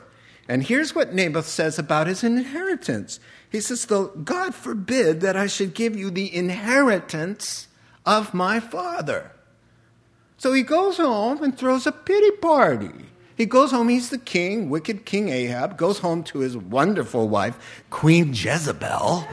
[0.47, 3.19] And here's what Naboth says about his inheritance
[3.51, 7.67] he says, God forbid that I should give you the inheritance
[8.05, 9.31] of my father.
[10.37, 12.91] So he goes home and throws a pity party.
[13.35, 17.83] He goes home, he's the king, wicked King Ahab, goes home to his wonderful wife,
[17.89, 19.27] Queen Jezebel.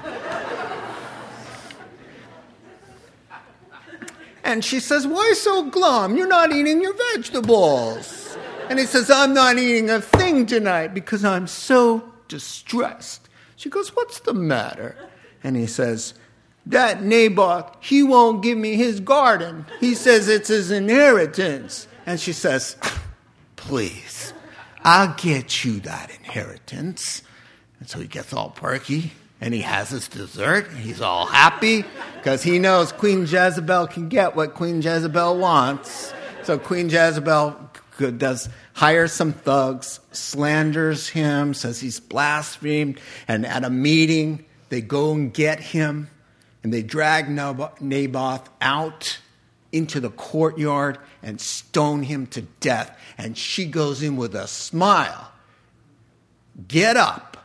[4.44, 6.16] and she says, Why so glum?
[6.16, 8.36] You're not eating your vegetables.
[8.68, 13.27] And he says, I'm not eating a thing tonight because I'm so distressed.
[13.58, 14.96] She goes, What's the matter?
[15.42, 16.14] And he says,
[16.64, 19.66] That Naboth, he won't give me his garden.
[19.80, 21.88] He says it's his inheritance.
[22.06, 22.76] And she says,
[23.56, 24.32] Please,
[24.84, 27.22] I'll get you that inheritance.
[27.80, 30.70] And so he gets all perky and he has his dessert.
[30.72, 36.14] He's all happy because he knows Queen Jezebel can get what Queen Jezebel wants.
[36.44, 37.70] So Queen Jezebel
[38.16, 45.10] does hires some thugs, slanders him, says he's blasphemed, and at a meeting they go
[45.10, 46.08] and get him
[46.62, 49.18] and they drag Naboth out
[49.72, 52.96] into the courtyard and stone him to death.
[53.18, 55.32] And she goes in with a smile.
[56.68, 57.36] Get up.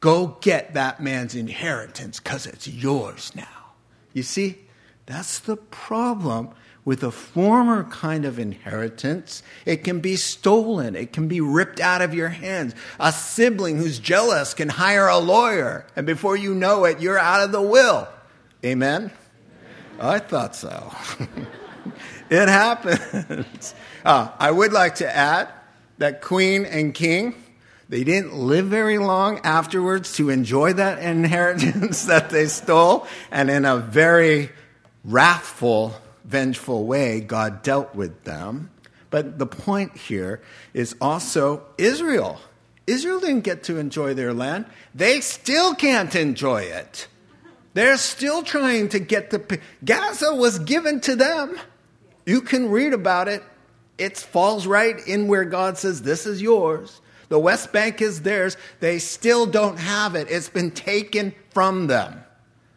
[0.00, 3.46] Go get that man's inheritance because it's yours now.
[4.12, 4.58] You see,
[5.06, 6.50] that's the problem
[6.86, 12.00] with a former kind of inheritance, it can be stolen, it can be ripped out
[12.00, 12.76] of your hands.
[13.00, 17.42] A sibling who's jealous can hire a lawyer, and before you know it, you're out
[17.42, 18.08] of the will.
[18.64, 19.10] Amen?
[19.98, 20.94] I thought so.
[22.30, 23.74] it happens.
[24.04, 25.48] Uh, I would like to add
[25.98, 27.34] that queen and king,
[27.88, 33.64] they didn't live very long afterwards to enjoy that inheritance that they stole, and in
[33.64, 34.50] a very
[35.04, 35.96] wrathful
[36.26, 38.70] vengeful way, God dealt with them.
[39.10, 40.42] But the point here
[40.74, 42.40] is also Israel.
[42.86, 44.66] Israel didn't get to enjoy their land.
[44.94, 47.08] They still can't enjoy it.
[47.74, 49.60] They're still trying to get the.
[49.84, 51.58] Gaza was given to them.
[52.24, 53.42] You can read about it.
[53.98, 57.02] It falls right in where God says, This is yours.
[57.28, 58.56] The West Bank is theirs.
[58.80, 60.30] They still don't have it.
[60.30, 62.24] It's been taken from them.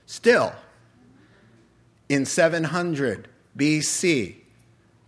[0.05, 0.53] Still.
[2.09, 3.28] In 700,
[3.59, 4.35] BC,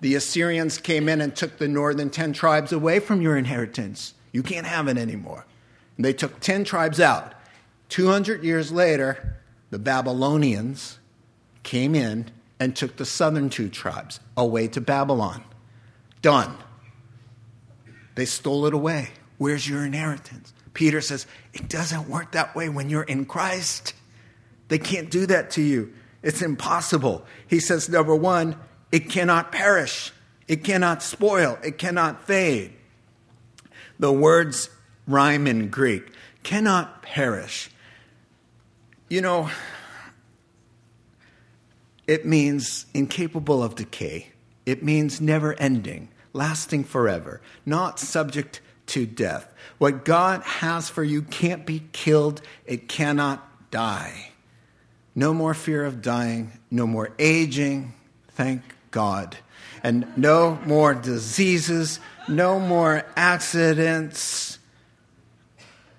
[0.02, 4.14] The Assyrians came in and took the northern 10 tribes away from your inheritance.
[4.32, 5.46] You can't have it anymore.
[5.96, 7.34] And they took 10 tribes out.
[7.90, 9.38] 200 years later,
[9.70, 11.00] the Babylonians
[11.64, 12.30] came in
[12.60, 15.44] and took the southern two tribes away to Babylon.
[16.22, 16.58] Done.
[18.16, 19.10] They stole it away.
[19.38, 20.54] Where's your inheritance?
[20.74, 23.94] Peter says, It doesn't work that way when you're in Christ.
[24.68, 25.94] They can't do that to you.
[26.24, 27.26] It's impossible.
[27.48, 28.56] He says, number one,
[28.92, 30.12] it cannot perish,
[30.48, 32.74] it cannot spoil, it cannot fade.
[34.00, 34.70] The words
[35.08, 36.12] rhyme in Greek
[36.44, 37.70] cannot perish.
[39.10, 39.50] You know,
[42.08, 44.30] it means incapable of decay,
[44.66, 49.54] it means never ending, lasting forever, not subject to death.
[49.78, 54.31] What God has for you can't be killed, it cannot die.
[55.14, 57.94] No more fear of dying, no more aging,
[58.30, 59.38] thank God.
[59.84, 64.60] And no more diseases, no more accidents.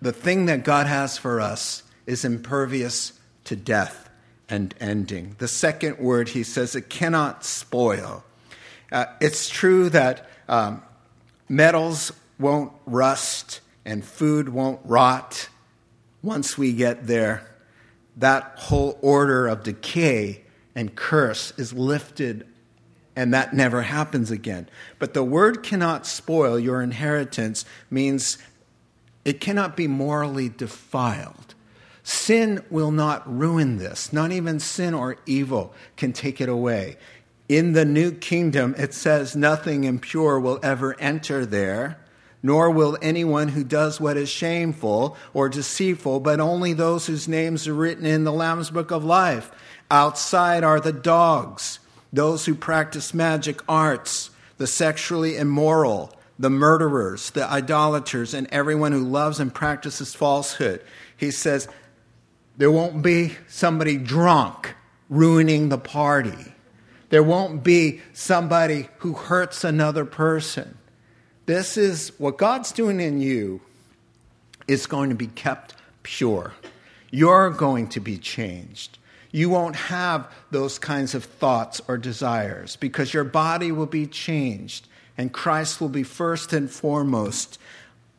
[0.00, 3.12] The thing that God has for us is impervious
[3.44, 4.08] to death
[4.48, 5.36] and ending.
[5.38, 8.24] The second word, he says, it cannot spoil.
[8.90, 10.82] Uh, it's true that um,
[11.48, 15.48] metals won't rust and food won't rot
[16.22, 17.51] once we get there.
[18.16, 20.42] That whole order of decay
[20.74, 22.46] and curse is lifted,
[23.16, 24.68] and that never happens again.
[24.98, 28.38] But the word cannot spoil your inheritance means
[29.24, 31.54] it cannot be morally defiled.
[32.02, 34.12] Sin will not ruin this.
[34.12, 36.96] Not even sin or evil can take it away.
[37.48, 42.01] In the new kingdom, it says nothing impure will ever enter there
[42.42, 47.68] nor will anyone who does what is shameful or deceitful, but only those whose names
[47.68, 49.50] are written in the Lamb's book of life.
[49.90, 51.78] Outside are the dogs,
[52.12, 59.04] those who practice magic arts, the sexually immoral, the murderers, the idolaters, and everyone who
[59.04, 60.82] loves and practices falsehood.
[61.16, 61.68] He says,
[62.56, 64.74] there won't be somebody drunk
[65.08, 66.52] ruining the party.
[67.10, 70.78] There won't be somebody who hurts another person.
[71.46, 73.60] This is what God's doing in you
[74.68, 76.52] is going to be kept pure.
[77.10, 78.98] You're going to be changed.
[79.32, 84.86] You won't have those kinds of thoughts or desires because your body will be changed
[85.18, 87.58] and Christ will be first and foremost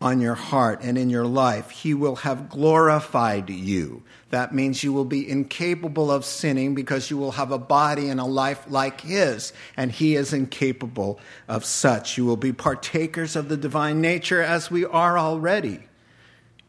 [0.03, 1.69] on your heart and in your life.
[1.69, 4.03] He will have glorified you.
[4.31, 8.19] That means you will be incapable of sinning because you will have a body and
[8.19, 12.17] a life like His, and He is incapable of such.
[12.17, 15.79] You will be partakers of the divine nature as we are already,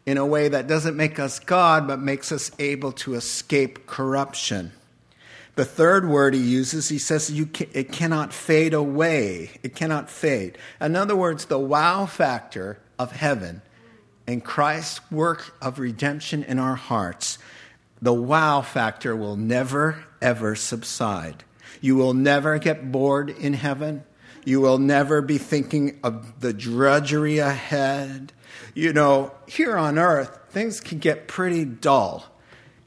[0.06, 4.72] in a way that doesn't make us God, but makes us able to escape corruption.
[5.56, 9.52] The third word he uses, he says you can, it cannot fade away.
[9.62, 10.58] It cannot fade.
[10.80, 13.62] In other words, the wow factor of heaven
[14.26, 17.38] and Christ's work of redemption in our hearts,
[18.00, 21.44] the wow factor will never, ever subside.
[21.80, 24.04] You will never get bored in heaven.
[24.44, 28.32] You will never be thinking of the drudgery ahead.
[28.74, 32.26] You know, here on earth, things can get pretty dull.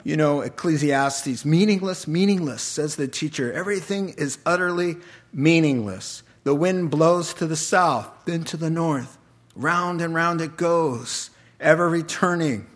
[0.04, 3.52] You know, Ecclesiastes, meaningless, meaningless, says the teacher.
[3.52, 4.98] Everything is utterly
[5.34, 6.24] meaningless.
[6.44, 9.17] The wind blows to the south, then to the north.
[9.58, 12.68] Round and round it goes, ever returning.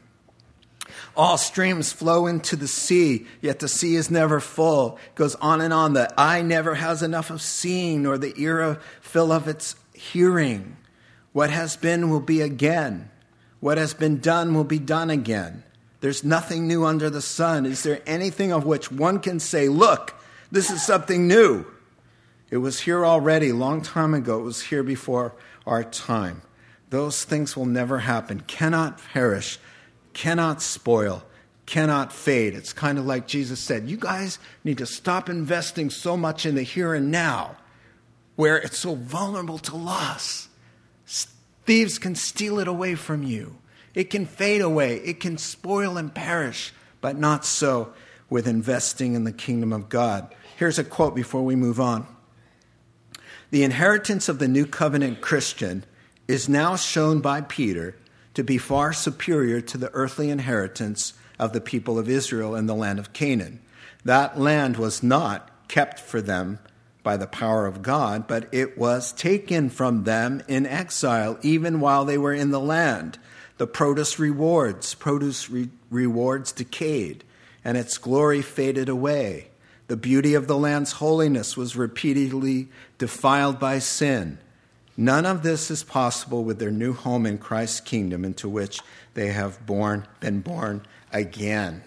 [1.15, 4.97] All streams flow into the sea, yet the sea is never full.
[5.07, 5.93] It goes on and on.
[5.93, 10.75] The eye never has enough of seeing, nor the ear of fill of its hearing.
[11.33, 13.11] What has been will be again.
[13.59, 15.63] What has been done will be done again.
[15.99, 17.67] There's nothing new under the sun.
[17.67, 20.15] Is there anything of which one can say, Look,
[20.51, 21.65] this is something new?
[22.49, 24.39] It was here already, long time ago.
[24.39, 25.33] It was here before
[25.67, 26.41] our time.
[26.91, 29.57] Those things will never happen, cannot perish,
[30.11, 31.23] cannot spoil,
[31.65, 32.53] cannot fade.
[32.53, 36.55] It's kind of like Jesus said you guys need to stop investing so much in
[36.55, 37.55] the here and now
[38.35, 40.49] where it's so vulnerable to loss.
[41.65, 43.57] Thieves can steal it away from you.
[43.95, 47.93] It can fade away, it can spoil and perish, but not so
[48.29, 50.35] with investing in the kingdom of God.
[50.57, 52.05] Here's a quote before we move on
[53.49, 55.85] The inheritance of the new covenant Christian
[56.27, 57.95] is now shown by Peter
[58.33, 62.75] to be far superior to the earthly inheritance of the people of Israel in the
[62.75, 63.59] land of Canaan.
[64.05, 66.59] That land was not kept for them
[67.03, 72.05] by the power of God, but it was taken from them in exile, even while
[72.05, 73.17] they were in the land.
[73.57, 77.23] The produce rewards, produce re- rewards decayed,
[77.63, 79.49] and its glory faded away.
[79.87, 84.37] The beauty of the land's holiness was repeatedly defiled by sin.
[84.97, 88.81] None of this is possible with their new home in Christ's kingdom, into which
[89.13, 91.83] they have born, been born again.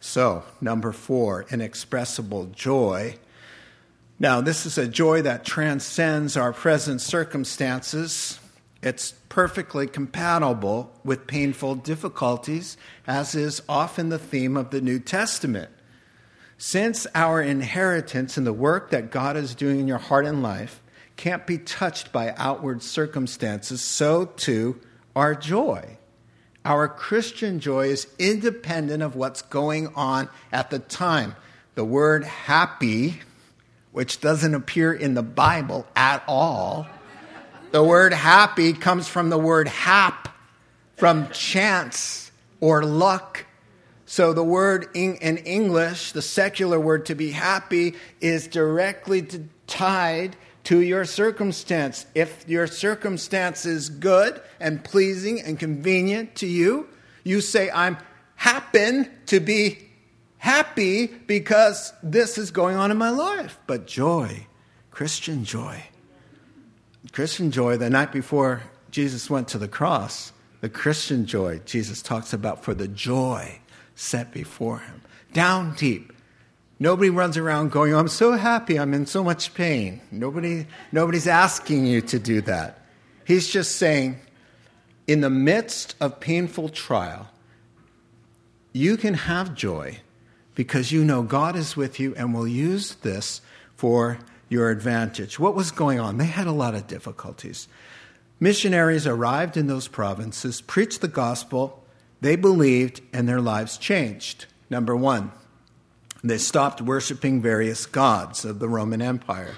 [0.00, 3.18] So, number four, inexpressible joy.
[4.18, 8.40] Now, this is a joy that transcends our present circumstances.
[8.82, 12.76] It's perfectly compatible with painful difficulties,
[13.06, 15.70] as is often the theme of the New Testament.
[16.58, 20.81] Since our inheritance and the work that God is doing in your heart and life
[21.22, 24.80] can't be touched by outward circumstances, so too
[25.14, 25.96] our joy.
[26.64, 31.36] Our Christian joy is independent of what's going on at the time.
[31.76, 33.20] The word happy,
[33.92, 36.88] which doesn't appear in the Bible at all,
[37.70, 40.36] the word happy comes from the word hap,
[40.96, 43.46] from chance or luck.
[44.06, 49.24] So the word in, English, the secular word to be happy, is directly
[49.68, 52.06] tied to your circumstance.
[52.14, 56.88] If your circumstance is good and pleasing and convenient to you,
[57.24, 57.98] you say, I'm
[58.36, 59.78] happen to be
[60.38, 63.58] happy because this is going on in my life.
[63.68, 64.46] But joy,
[64.90, 65.84] Christian joy,
[67.12, 72.32] Christian joy, the night before Jesus went to the cross, the Christian joy Jesus talks
[72.32, 73.60] about for the joy
[73.94, 75.02] set before him.
[75.32, 76.11] Down deep,
[76.82, 80.00] Nobody runs around going, I'm so happy, I'm in so much pain.
[80.10, 82.80] Nobody, nobody's asking you to do that.
[83.24, 84.18] He's just saying,
[85.06, 87.28] in the midst of painful trial,
[88.72, 90.00] you can have joy
[90.56, 93.42] because you know God is with you and will use this
[93.76, 94.18] for
[94.48, 95.38] your advantage.
[95.38, 96.18] What was going on?
[96.18, 97.68] They had a lot of difficulties.
[98.40, 101.84] Missionaries arrived in those provinces, preached the gospel,
[102.20, 104.46] they believed, and their lives changed.
[104.68, 105.30] Number one,
[106.22, 109.54] they stopped worshiping various gods of the Roman Empire.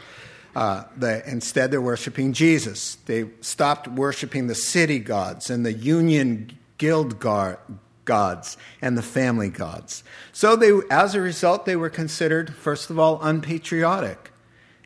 [0.56, 2.96] Uh, they, instead, they're worshiping Jesus.
[3.06, 7.58] They stopped worshiping the city gods and the union guild gar-
[8.04, 10.04] gods and the family gods.
[10.32, 14.30] So, they, as a result, they were considered, first of all, unpatriotic.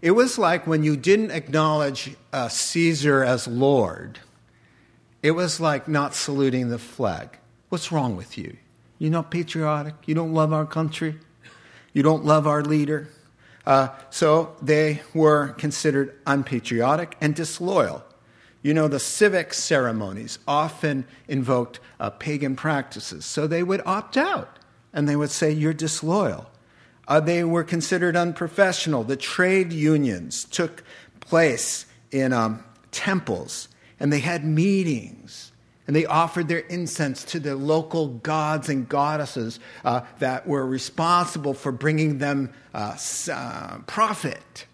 [0.01, 4.20] It was like when you didn't acknowledge uh, Caesar as Lord,
[5.22, 7.39] it was like not saluting the flag.
[7.68, 8.57] What's wrong with you?
[8.99, 9.95] You're not patriotic?
[10.07, 11.18] You don't love our country?
[11.93, 13.09] You don't love our leader.
[13.66, 18.03] Uh, so they were considered unpatriotic and disloyal.
[18.62, 24.59] You know, the civic ceremonies often invoked uh, pagan practices, so they would opt out
[24.93, 26.51] and they would say, You're disloyal.
[27.07, 29.05] Uh, they were considered unprofessional.
[29.05, 30.82] The trade unions took
[31.20, 33.68] place in um, temples
[34.01, 35.48] and they had meetings
[35.89, 41.55] and they offered their incense to the local gods and goddesses uh, that were responsible
[41.55, 42.97] for bringing them uh,
[43.32, 44.66] uh, profit.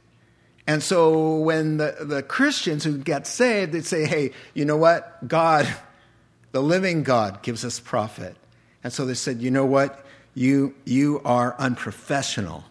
[0.66, 5.28] And so when the, the Christians who get saved, they'd say, hey, you know what?
[5.28, 5.72] God,
[6.52, 8.34] the living God, gives us profit.
[8.82, 10.04] And so they said, you know what?
[10.34, 12.64] You, you are unprofessional.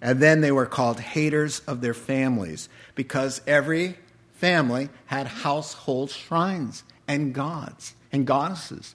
[0.00, 3.96] And then they were called haters of their families because every
[4.34, 8.94] family had household shrines and gods and goddesses.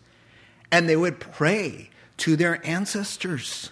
[0.71, 3.71] And they would pray to their ancestors.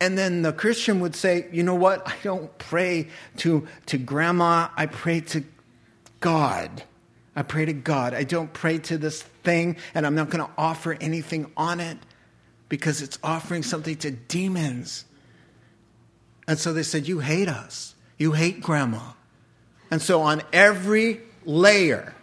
[0.00, 2.06] And then the Christian would say, you know what?
[2.06, 3.08] I don't pray
[3.38, 5.44] to, to grandma, I pray to
[6.20, 6.82] God.
[7.34, 8.14] I pray to God.
[8.14, 11.98] I don't pray to this thing, and I'm not going to offer anything on it
[12.68, 15.04] because it's offering something to demons.
[16.48, 17.94] And so they said, You hate us.
[18.16, 19.12] You hate grandma.
[19.90, 22.15] And so on every layer,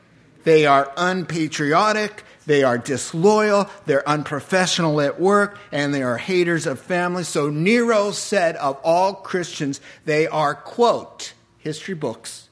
[0.44, 6.80] they are unpatriotic, they are disloyal, they're unprofessional at work, and they are haters of
[6.80, 7.24] family.
[7.24, 12.50] So Nero said of all Christians, they are, quote, history books,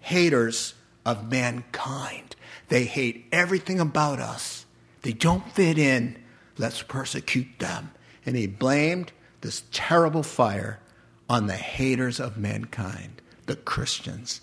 [0.00, 0.74] haters
[1.04, 2.36] of mankind.
[2.68, 4.64] They hate everything about us.
[5.02, 6.16] They don't fit in.
[6.56, 7.90] Let's persecute them.
[8.24, 10.80] And he blamed this terrible fire
[11.28, 14.40] on the haters of mankind, the Christians,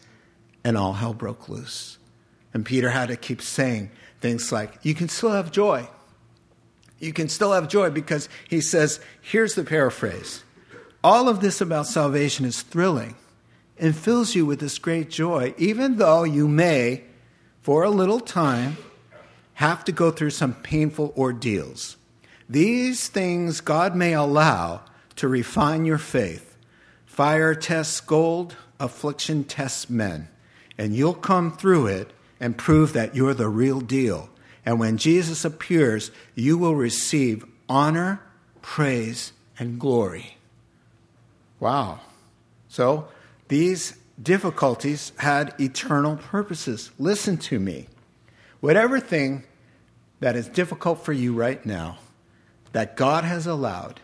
[0.63, 1.97] and all hell broke loose.
[2.53, 5.87] And Peter had to keep saying things like, You can still have joy.
[6.99, 10.43] You can still have joy because he says, Here's the paraphrase
[11.03, 13.15] All of this about salvation is thrilling
[13.77, 17.03] and fills you with this great joy, even though you may,
[17.61, 18.77] for a little time,
[19.55, 21.97] have to go through some painful ordeals.
[22.47, 24.81] These things God may allow
[25.15, 26.57] to refine your faith.
[27.05, 30.27] Fire tests gold, affliction tests men,
[30.77, 32.11] and you'll come through it
[32.41, 34.29] and prove that you're the real deal.
[34.65, 38.19] And when Jesus appears, you will receive honor,
[38.61, 40.37] praise, and glory.
[41.59, 42.01] Wow.
[42.67, 43.07] So
[43.47, 46.91] these difficulties had eternal purposes.
[46.97, 47.87] Listen to me.
[48.59, 49.43] Whatever thing
[50.19, 51.97] that is difficult for you right now,
[52.71, 53.99] that God has allowed,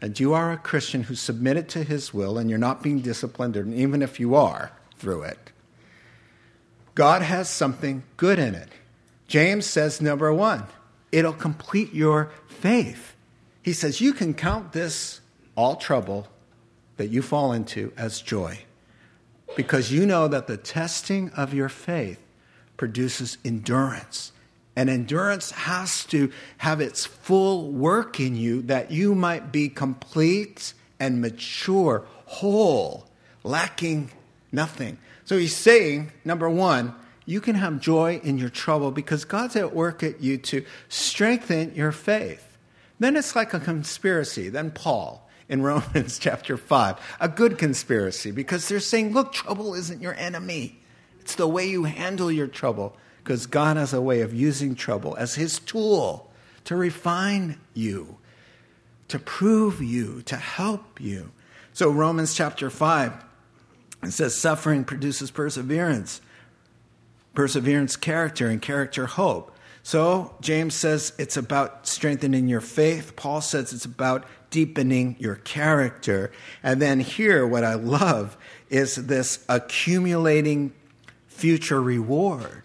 [0.00, 3.56] and you are a Christian who submitted to his will and you're not being disciplined,
[3.56, 5.52] and even if you are through it,
[6.96, 8.70] God has something good in it.
[9.28, 10.64] James says, number one,
[11.12, 13.14] it'll complete your faith.
[13.62, 15.20] He says, you can count this
[15.54, 16.26] all trouble
[16.96, 18.60] that you fall into as joy
[19.56, 22.18] because you know that the testing of your faith
[22.76, 24.32] produces endurance.
[24.74, 30.72] And endurance has to have its full work in you that you might be complete
[30.98, 33.06] and mature, whole,
[33.44, 34.10] lacking
[34.50, 34.98] nothing.
[35.26, 36.94] So he's saying, number one,
[37.26, 41.74] you can have joy in your trouble because God's at work at you to strengthen
[41.74, 42.56] your faith.
[43.00, 44.48] Then it's like a conspiracy.
[44.48, 50.00] Then Paul in Romans chapter 5, a good conspiracy because they're saying, look, trouble isn't
[50.00, 50.78] your enemy.
[51.20, 55.16] It's the way you handle your trouble because God has a way of using trouble
[55.16, 56.30] as his tool
[56.64, 58.18] to refine you,
[59.08, 61.32] to prove you, to help you.
[61.72, 63.25] So, Romans chapter 5,
[64.02, 66.20] it says, suffering produces perseverance,
[67.34, 69.52] perseverance, character, and character, hope.
[69.82, 73.14] So, James says it's about strengthening your faith.
[73.14, 76.32] Paul says it's about deepening your character.
[76.62, 78.36] And then here, what I love
[78.68, 80.72] is this accumulating
[81.28, 82.62] future reward.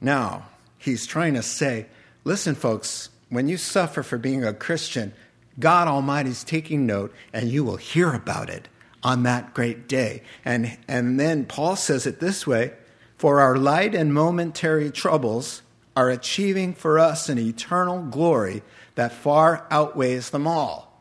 [0.00, 0.46] Now,
[0.78, 1.86] he's trying to say,
[2.24, 5.12] listen, folks, when you suffer for being a Christian,
[5.58, 8.68] God Almighty is taking note, and you will hear about it
[9.04, 10.22] on that great day.
[10.44, 12.72] And, and then Paul says it this way
[13.16, 15.62] For our light and momentary troubles
[15.94, 18.62] are achieving for us an eternal glory
[18.96, 21.00] that far outweighs them all.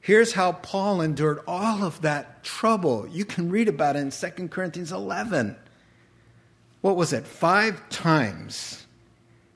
[0.00, 3.06] Here's how Paul endured all of that trouble.
[3.08, 5.56] You can read about it in 2 Corinthians 11
[6.84, 8.86] what was it, five times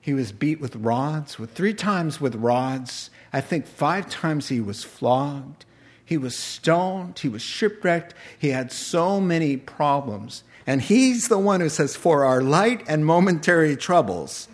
[0.01, 3.11] he was beat with rods, with three times with rods.
[3.35, 5.67] I think five times he was flogged.
[6.09, 7.19] He was stoned.
[7.19, 8.15] He was shipwrecked.
[8.39, 10.43] He had so many problems.
[10.67, 14.49] And he's the one who says, For our light and momentary troubles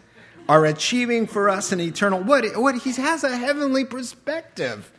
[0.49, 2.19] are achieving for us an eternal.
[2.19, 4.91] What, what he has a heavenly perspective.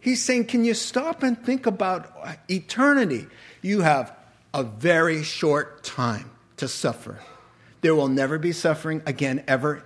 [0.00, 2.16] He's saying, Can you stop and think about
[2.48, 3.26] eternity?
[3.60, 4.14] You have
[4.54, 7.18] a very short time to suffer.
[7.80, 9.84] There will never be suffering again, ever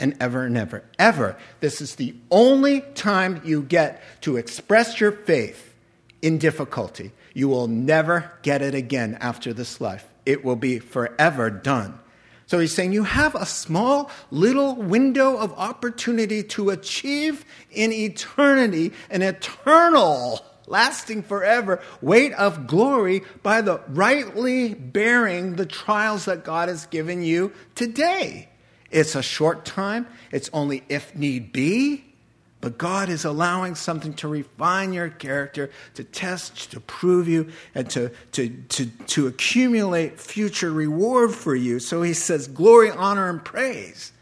[0.00, 0.82] and ever and ever.
[0.98, 1.36] Ever.
[1.60, 5.74] This is the only time you get to express your faith
[6.22, 7.12] in difficulty.
[7.34, 10.06] You will never get it again after this life.
[10.26, 11.98] It will be forever done.
[12.46, 18.92] So he's saying you have a small little window of opportunity to achieve in eternity
[19.08, 26.68] an eternal lasting forever, weight of glory by the rightly bearing the trials that God
[26.68, 28.48] has given you today.
[28.90, 32.04] It's a short time, it's only if need be,
[32.60, 37.88] but God is allowing something to refine your character, to test, to prove you, and
[37.90, 41.78] to, to, to, to accumulate future reward for you.
[41.78, 44.12] So he says, glory, honor, and praise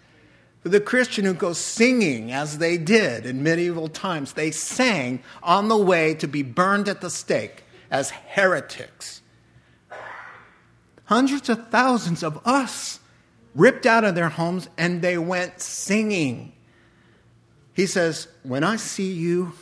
[0.68, 4.32] the Christian who goes singing as they did in medieval times.
[4.32, 9.22] They sang on the way to be burned at the stake as heretics.
[11.04, 13.00] Hundreds of thousands of us
[13.59, 16.52] ripped out of their homes and they went singing.
[17.74, 19.52] He says, When I see you,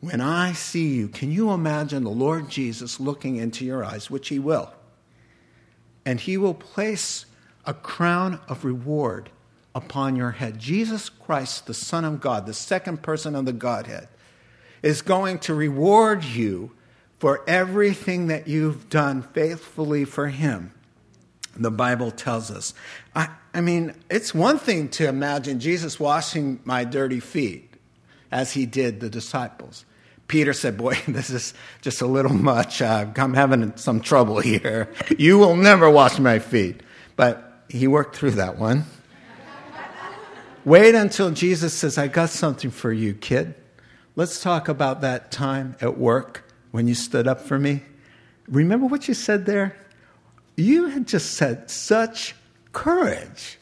[0.00, 4.28] when I see you, can you imagine the Lord Jesus looking into your eyes, which
[4.28, 4.74] he will?
[6.04, 7.24] And he will place
[7.64, 9.30] a crown of reward
[9.74, 10.58] upon your head.
[10.58, 14.08] Jesus Christ, the Son of God, the second person of the Godhead,
[14.82, 16.72] is going to reward you
[17.18, 20.72] for everything that you've done faithfully for Him.
[21.56, 22.74] The Bible tells us.
[23.14, 27.72] I, I mean, it's one thing to imagine Jesus washing my dirty feet
[28.32, 29.84] as He did the disciples.
[30.26, 32.82] Peter said, Boy, this is just a little much.
[32.82, 34.88] Uh, I'm having some trouble here.
[35.18, 36.82] You will never wash my feet.
[37.16, 38.84] But he worked through that one.
[40.64, 43.54] Wait until Jesus says, I got something for you, kid.
[44.16, 47.82] Let's talk about that time at work when you stood up for me.
[48.48, 49.76] Remember what you said there?
[50.56, 52.34] You had just said such
[52.72, 53.58] courage.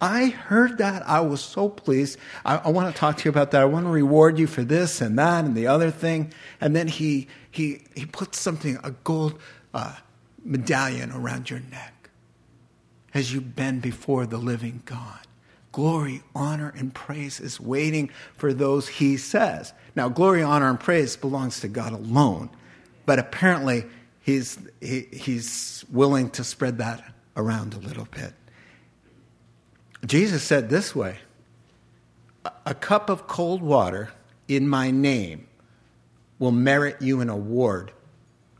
[0.00, 1.06] I heard that.
[1.06, 2.18] I was so pleased.
[2.44, 3.60] I, I, want to talk to you about that.
[3.60, 6.32] I want to reward you for this and that and the other thing.
[6.60, 9.38] And then he, he, he puts something, a gold
[9.74, 9.96] uh,
[10.42, 12.10] medallion around your neck
[13.12, 15.18] as you bend before the living God.
[15.72, 19.72] glory, honor, and praise is waiting for those he says.
[19.94, 22.48] Now, glory, honor, and praise belongs to God alone,
[23.04, 23.84] but apparently
[24.20, 27.02] he's, he, he's willing to spread that
[27.36, 28.32] around a little bit.
[30.06, 31.18] Jesus said this way
[32.64, 34.10] A cup of cold water
[34.48, 35.46] in my name
[36.38, 37.92] will merit you an award,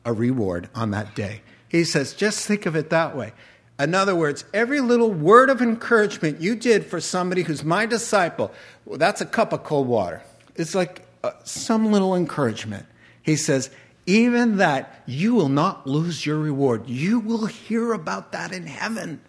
[0.05, 1.43] a reward on that day.
[1.69, 3.33] He says, just think of it that way.
[3.79, 8.53] In other words, every little word of encouragement you did for somebody who's my disciple,
[8.85, 10.23] well, that's a cup of cold water.
[10.57, 12.85] It's like uh, some little encouragement.
[13.23, 13.71] He says,
[14.11, 16.89] even that, you will not lose your reward.
[16.89, 19.21] You will hear about that in heaven.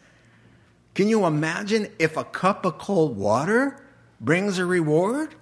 [0.95, 3.85] Can you imagine if a cup of cold water
[4.19, 5.35] brings a reward?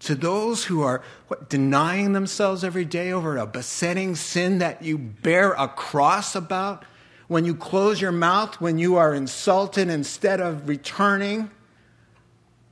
[0.00, 4.98] To those who are what, denying themselves every day over a besetting sin that you
[4.98, 6.84] bear a cross about,
[7.28, 11.50] when you close your mouth, when you are insulted instead of returning,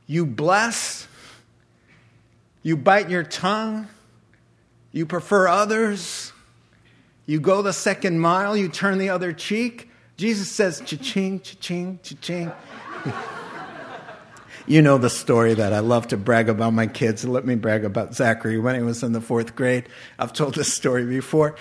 [0.06, 1.08] you bless,
[2.62, 3.88] you bite your tongue,
[4.94, 6.32] you prefer others,
[7.26, 9.90] you go the second mile, you turn the other cheek.
[10.16, 12.52] Jesus says, cha-ching, cha-ching, cha-ching.
[14.68, 17.24] you know the story that I love to brag about my kids.
[17.24, 19.88] Let me brag about Zachary when he was in the fourth grade.
[20.16, 21.56] I've told this story before.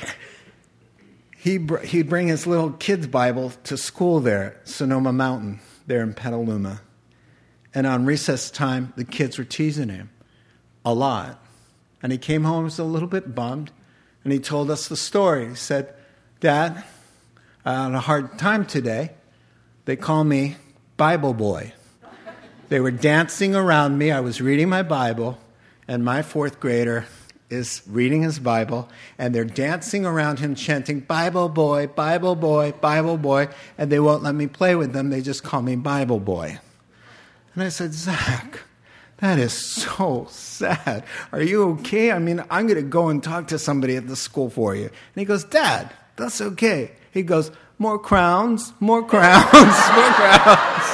[1.36, 6.82] He, he'd bring his little kid's Bible to school there, Sonoma Mountain, there in Petaluma.
[7.74, 10.12] And on recess time, the kids were teasing him
[10.86, 11.43] a lot.
[12.04, 13.72] And he came home, was a little bit bummed,
[14.24, 15.50] and he told us the story.
[15.50, 15.96] He said,
[16.42, 16.84] Dad,
[17.66, 19.12] I had a hard time today.
[19.86, 20.58] They call me
[20.98, 21.74] Bible Boy.
[22.70, 24.12] They were dancing around me.
[24.12, 25.40] I was reading my Bible,
[25.88, 27.06] and my fourth grader
[27.50, 33.18] is reading his Bible, and they're dancing around him, chanting, Bible Boy, Bible Boy, Bible
[33.18, 33.48] Boy,
[33.78, 35.10] and they won't let me play with them.
[35.10, 36.60] They just call me Bible Boy.
[37.54, 38.62] And I said, Zach,
[39.24, 41.06] that is so sad.
[41.32, 42.12] Are you okay?
[42.12, 44.88] I mean, I'm going to go and talk to somebody at the school for you.
[44.88, 46.92] And he goes, Dad, that's okay.
[47.12, 47.50] He goes,
[47.80, 50.90] More crowns, more crowns, more crowns.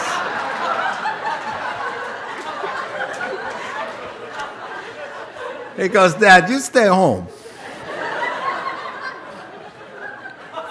[5.75, 7.25] He goes, Dad, you stay home.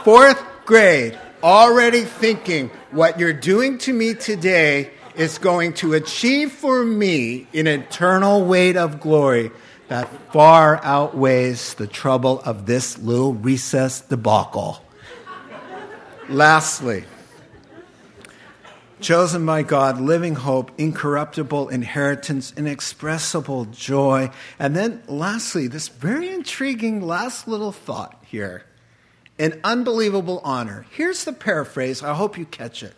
[0.05, 6.85] Fourth grade, already thinking what you're doing to me today is going to achieve for
[6.85, 9.51] me an eternal weight of glory
[9.89, 14.83] that far outweighs the trouble of this little recess debacle.
[16.29, 17.05] Lastly,
[19.01, 24.31] chosen by God, living hope, incorruptible inheritance, inexpressible joy.
[24.59, 28.65] And then, lastly, this very intriguing last little thought here
[29.41, 30.85] an unbelievable honor.
[30.91, 32.03] Here's the paraphrase.
[32.03, 32.95] I hope you catch it.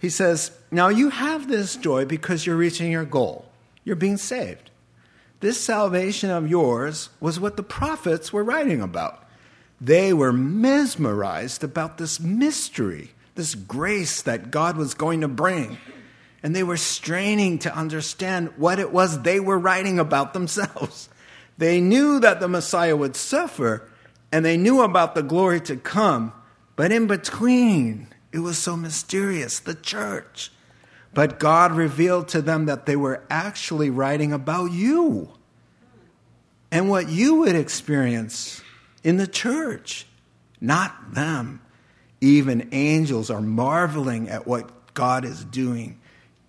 [0.00, 3.46] He says, Now you have this joy because you're reaching your goal.
[3.84, 4.70] You're being saved.
[5.40, 9.24] This salvation of yours was what the prophets were writing about.
[9.80, 15.78] They were mesmerized about this mystery, this grace that God was going to bring.
[16.42, 21.08] And they were straining to understand what it was they were writing about themselves.
[21.56, 23.88] They knew that the Messiah would suffer,
[24.30, 26.32] and they knew about the glory to come.
[26.76, 30.52] But in between, it was so mysterious, the church.
[31.14, 35.30] But God revealed to them that they were actually writing about you
[36.70, 38.62] and what you would experience
[39.02, 40.06] in the church,
[40.60, 41.60] not them.
[42.20, 46.00] Even angels are marveling at what God is doing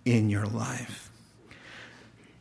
[0.04, 1.10] in your life.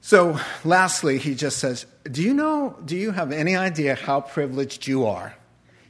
[0.01, 4.87] So, lastly, he just says, Do you know, do you have any idea how privileged
[4.87, 5.35] you are?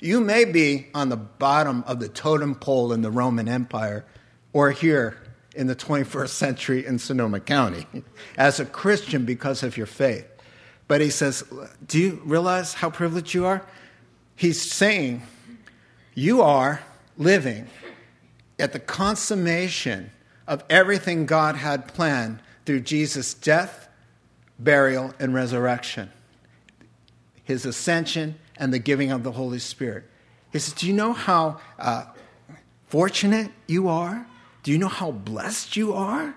[0.02, 4.06] You may be on the bottom of the totem pole in the Roman Empire
[4.52, 5.18] or here
[5.56, 7.86] in the 21st century in Sonoma County
[8.38, 10.26] as a Christian because of your faith.
[10.88, 11.44] But he says,
[11.86, 13.64] Do you realize how privileged you are?
[14.36, 15.22] He's saying,
[16.16, 16.82] You are
[17.18, 17.68] living
[18.58, 20.12] at the consummation
[20.48, 23.88] of everything God had planned through Jesus' death,
[24.58, 26.12] burial, and resurrection,
[27.44, 30.06] his ascension, and the giving of the Holy Spirit.
[30.52, 32.06] He says, Do you know how uh,
[32.88, 34.26] fortunate you are?
[34.64, 36.36] Do you know how blessed you are?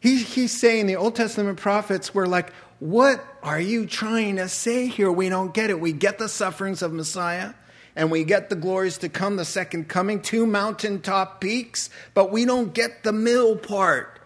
[0.00, 4.86] He, he's saying the Old Testament prophets were like, What are you trying to say
[4.86, 5.10] here?
[5.10, 5.80] We don't get it.
[5.80, 7.54] We get the sufferings of Messiah
[7.96, 12.44] and we get the glories to come, the second coming, two mountaintop peaks, but we
[12.44, 14.20] don't get the middle part.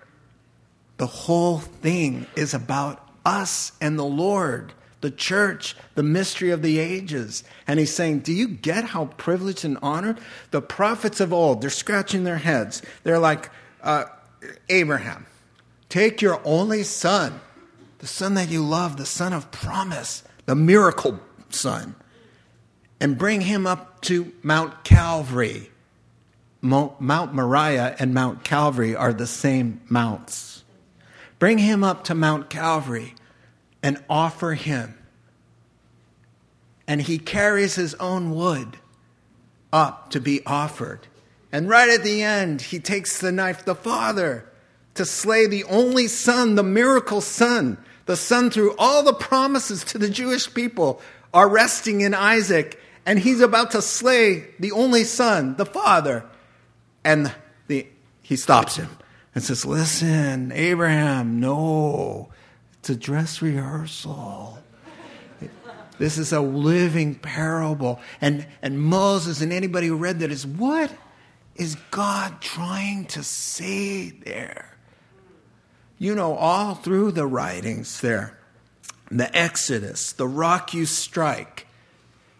[0.96, 6.78] The whole thing is about us and the Lord the church, the mystery of the
[6.78, 7.44] ages.
[7.66, 10.18] And he's saying, Do you get how privileged and honored?
[10.51, 12.82] The prophets of old, they're scratching their heads.
[13.03, 13.51] They're like,
[13.82, 14.05] uh,
[14.68, 15.26] Abraham,
[15.88, 17.40] take your only son,
[17.98, 21.94] the son that you love, the son of promise, the miracle son,
[23.01, 25.70] and bring him up to Mount Calvary.
[26.62, 27.01] Mount
[27.34, 30.62] Moriah and Mount Calvary are the same mounts.
[31.38, 33.14] Bring him up to Mount Calvary
[33.82, 34.96] and offer him.
[36.86, 38.76] And he carries his own wood
[39.72, 41.06] up to be offered.
[41.52, 44.48] And right at the end, he takes the knife, the father,
[44.94, 49.98] to slay the only son, the miracle son, the son through all the promises to
[49.98, 51.00] the Jewish people
[51.32, 52.80] are resting in Isaac.
[53.06, 56.24] And he's about to slay the only son, the father.
[57.04, 57.32] And
[57.68, 57.86] the,
[58.20, 58.90] he stops him
[59.34, 62.30] and says, Listen, Abraham, no,
[62.80, 64.58] it's a dress rehearsal.
[65.98, 68.00] This is a living parable.
[68.22, 70.90] And, and Moses and anybody who read that is what
[71.56, 74.78] is God trying to say there?
[75.98, 78.38] You know, all through the writings there,
[79.10, 81.66] the Exodus, the rock you strike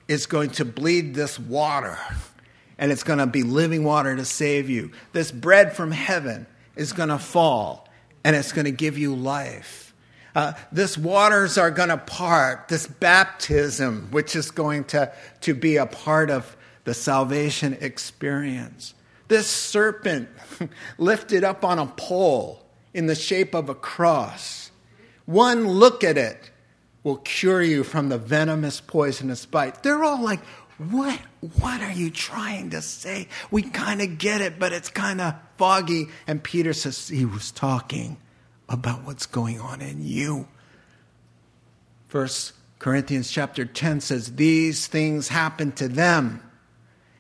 [0.09, 1.99] is going to bleed this water
[2.79, 4.91] and it's going to be living water to save you.
[5.13, 7.87] This bread from heaven is going to fall
[8.25, 9.90] and it's going to give you life.
[10.35, 15.77] Uh, this waters are going to part, this baptism, which is going to, to be
[15.77, 18.95] a part of the salvation experience.
[19.29, 20.29] This serpent
[20.99, 22.65] lifted up on a pole
[22.95, 24.71] in the shape of a cross.
[25.27, 26.51] One look at it
[27.03, 29.83] will cure you from the venomous, poisonous bite.
[29.83, 30.41] They're all like,
[30.79, 31.19] what,
[31.59, 33.29] what are you trying to say?
[33.51, 36.09] We kind of get it, but it's kind of foggy.
[36.27, 38.17] And Peter says he was talking
[38.71, 40.49] about what's going on in you.
[42.09, 46.43] First Corinthians chapter 10 says, These things happened to them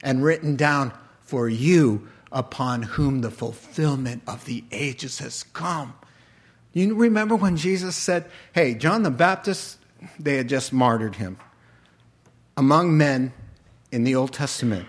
[0.02, 5.92] and written down for you upon whom the fulfillment of the ages has come.
[6.72, 8.24] You remember when Jesus said,
[8.54, 9.78] Hey, John the Baptist,
[10.18, 11.36] they had just martyred him.
[12.56, 13.32] Among men,
[13.92, 14.86] in the Old Testament,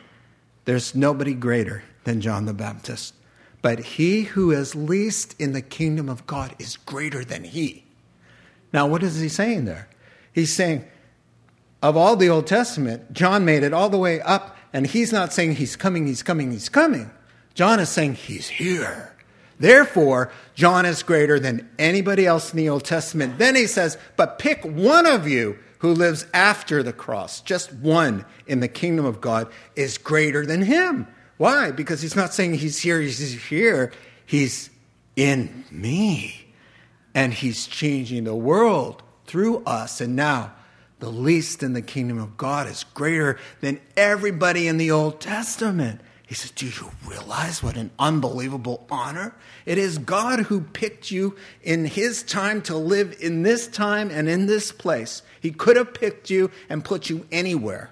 [0.66, 3.16] there's nobody greater than John the Baptist.
[3.62, 7.84] But he who is least in the kingdom of God is greater than he.
[8.74, 9.88] Now, what is he saying there?
[10.34, 10.86] He's saying,
[11.82, 15.34] of all the Old Testament, John made it all the way up, and he's not
[15.34, 17.12] saying he's coming, he's coming, he's coming.
[17.54, 19.16] John is saying he's here.
[19.60, 23.38] Therefore, John is greater than anybody else in the Old Testament.
[23.38, 28.26] Then he says, but pick one of you who lives after the cross, just one
[28.48, 31.08] in the kingdom of God, is greater than him.
[31.42, 31.72] Why?
[31.72, 33.92] Because he's not saying he's here, he's here.
[34.28, 34.70] He's
[35.16, 36.54] in me.
[37.16, 40.02] And he's changing the world through us.
[40.02, 40.54] And now,
[41.00, 46.02] the least in the kingdom of God is greater than everybody in the Old Testament.
[46.28, 49.34] He says, Do you realize what an unbelievable honor?
[49.66, 54.30] It is God who picked you in His time to live in this time and
[54.30, 55.24] in this place.
[55.42, 57.90] He could have picked you and put you anywhere,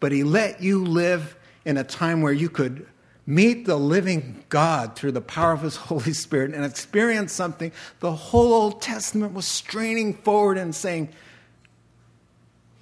[0.00, 2.86] but He let you live in a time where you could
[3.26, 8.12] meet the living God through the power of His Holy Spirit and experience something the
[8.12, 11.08] whole Old Testament was straining forward and saying,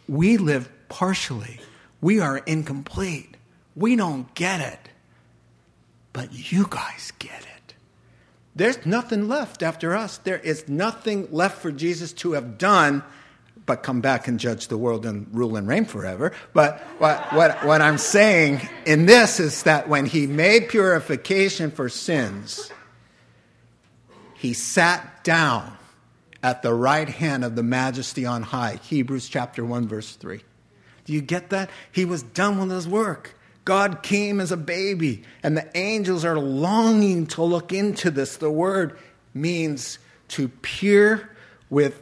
[0.08, 1.60] We live partially,
[2.00, 3.36] we are incomplete.
[3.74, 4.90] We don't get it,
[6.12, 7.74] but you guys get it.
[8.54, 10.18] There's nothing left after us.
[10.18, 13.02] There is nothing left for Jesus to have done
[13.66, 16.32] but come back and judge the world and rule and reign forever.
[16.52, 21.88] But what, what, what I'm saying in this is that when he made purification for
[21.88, 22.72] sins,
[24.34, 25.76] he sat down
[26.42, 28.80] at the right hand of the majesty on high.
[28.82, 30.42] Hebrews chapter 1, verse 3.
[31.04, 31.70] Do you get that?
[31.90, 33.34] He was done with his work.
[33.64, 38.36] God came as a baby, and the angels are longing to look into this.
[38.36, 38.98] The word
[39.34, 41.30] means to peer
[41.70, 42.01] with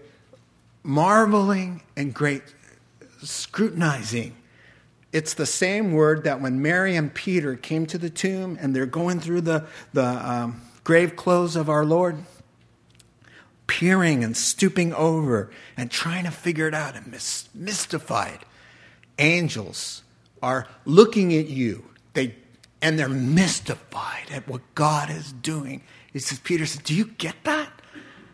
[0.82, 2.42] marveling and great
[3.22, 4.36] scrutinizing.
[5.12, 8.86] It's the same word that when Mary and Peter came to the tomb and they're
[8.86, 12.18] going through the, the um, grave clothes of our Lord,
[13.66, 17.12] peering and stooping over and trying to figure it out and
[17.54, 18.40] mystified.
[19.18, 20.02] Angels
[20.42, 22.34] are looking at you they,
[22.82, 25.82] and they're mystified at what God is doing.
[26.12, 27.79] He says, Peter says, Do you get that?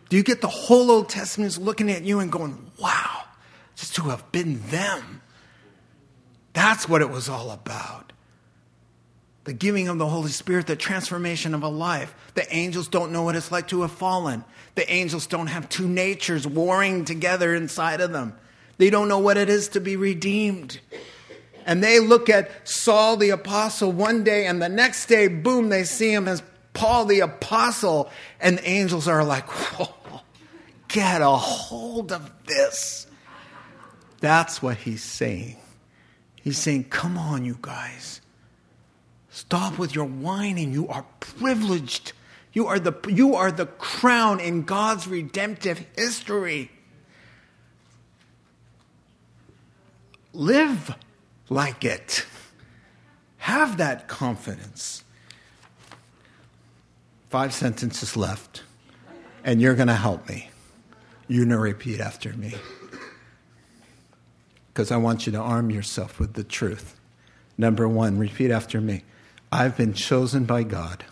[0.09, 3.25] Do you get the whole Old Testament is looking at you and going, Wow,
[3.75, 5.23] just to have been them?
[6.53, 8.13] That's what it was all about.
[9.45, 12.15] The giving of the Holy Spirit, the transformation of a life.
[12.35, 14.45] The angels don't know what it's like to have fallen.
[14.75, 18.37] The angels don't have two natures warring together inside of them.
[18.79, 20.81] They don't know what it is to be redeemed
[21.67, 25.83] and they look at Saul the apostle one day, and the next day, boom, they
[25.83, 26.41] see him as
[26.77, 30.21] Paul the apostle, and the angels are like, Whoa,
[30.89, 33.07] get a hold of this.
[34.21, 35.57] That's what he's saying.
[36.35, 38.21] He's saying, Come on, you guys.
[39.31, 40.73] Stop with your whining.
[40.73, 42.13] You are privileged.
[42.53, 46.71] You are the, you are the crown in God's redemptive history.
[50.35, 50.95] Live
[51.49, 52.27] like it.
[53.39, 55.05] Have that confidence.
[57.37, 58.63] Five sentences left,
[59.45, 60.49] and you're going to help me.
[61.29, 62.55] You're going to repeat after me.
[64.73, 66.99] Because I want you to arm yourself with the truth.
[67.59, 69.03] Number one, repeat after me
[69.53, 71.05] I've been chosen by God.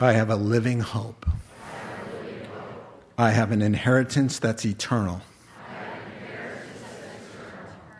[0.00, 1.26] I have a living hope.
[3.18, 5.22] I have an inheritance that's eternal.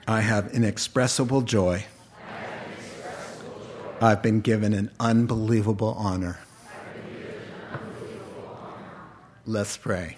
[0.06, 1.86] I have inexpressible joy.
[4.00, 6.38] I've been given an unbelievable honor.
[9.44, 10.16] Let's pray.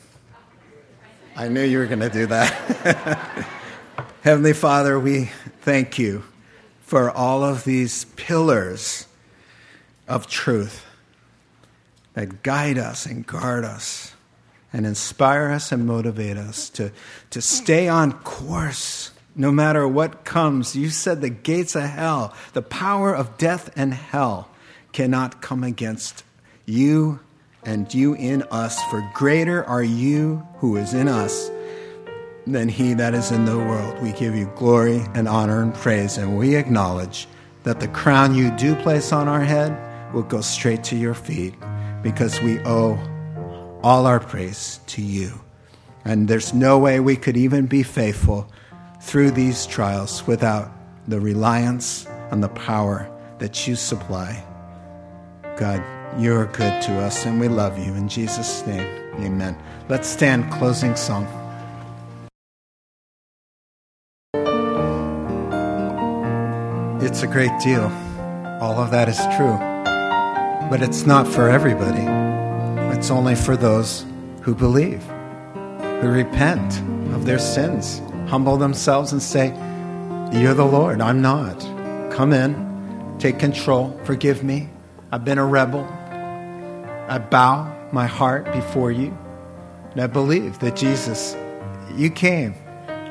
[1.34, 3.46] I knew you were going to do that.
[4.22, 5.30] Heavenly Father, we
[5.62, 6.24] thank you
[6.82, 9.06] for all of these pillars
[10.06, 10.84] of truth
[12.12, 14.12] that guide us and guard us
[14.72, 16.92] and inspire us and motivate us to,
[17.30, 20.76] to stay on course no matter what comes.
[20.76, 24.50] You said the gates of hell, the power of death and hell
[24.92, 26.24] cannot come against
[26.66, 27.20] you
[27.62, 31.50] and you in us, for greater are you who is in us
[32.46, 34.02] than he that is in the world.
[34.02, 37.26] We give you glory and honor and praise, and we acknowledge
[37.62, 39.74] that the crown you do place on our head
[40.12, 41.54] will go straight to your feet
[42.02, 42.98] because we owe
[43.82, 45.32] all our praise to you.
[46.04, 48.50] And there's no way we could even be faithful
[49.00, 50.70] through these trials without
[51.08, 54.44] the reliance on the power that you supply.
[55.56, 55.82] God,
[56.18, 57.94] you're good to us and we love you.
[57.94, 58.86] In Jesus' name,
[59.16, 59.56] amen.
[59.88, 61.26] Let's stand, closing song.
[67.02, 67.90] It's a great deal.
[68.60, 69.58] All of that is true.
[70.70, 72.04] But it's not for everybody.
[72.96, 74.04] It's only for those
[74.42, 75.02] who believe,
[76.00, 76.78] who repent
[77.14, 79.48] of their sins humble themselves and say,
[80.32, 81.58] You're the Lord, I'm not.
[82.12, 84.68] Come in, take control, forgive me.
[85.10, 85.84] I've been a rebel.
[87.08, 89.16] I bow my heart before you.
[89.90, 91.36] And I believe that Jesus,
[91.96, 92.54] you came.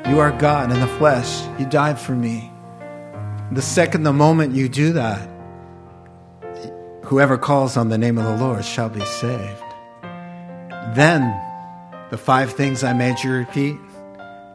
[0.08, 1.46] You are God in the flesh.
[1.60, 2.50] You died for me.
[3.52, 5.30] The second, the moment you do that,
[7.04, 9.64] whoever calls on the name of the Lord shall be saved.
[10.96, 11.38] Then
[12.10, 13.76] the five things I made you repeat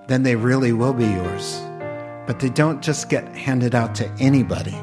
[0.07, 1.61] then they really will be yours.
[2.27, 4.77] But they don't just get handed out to anybody.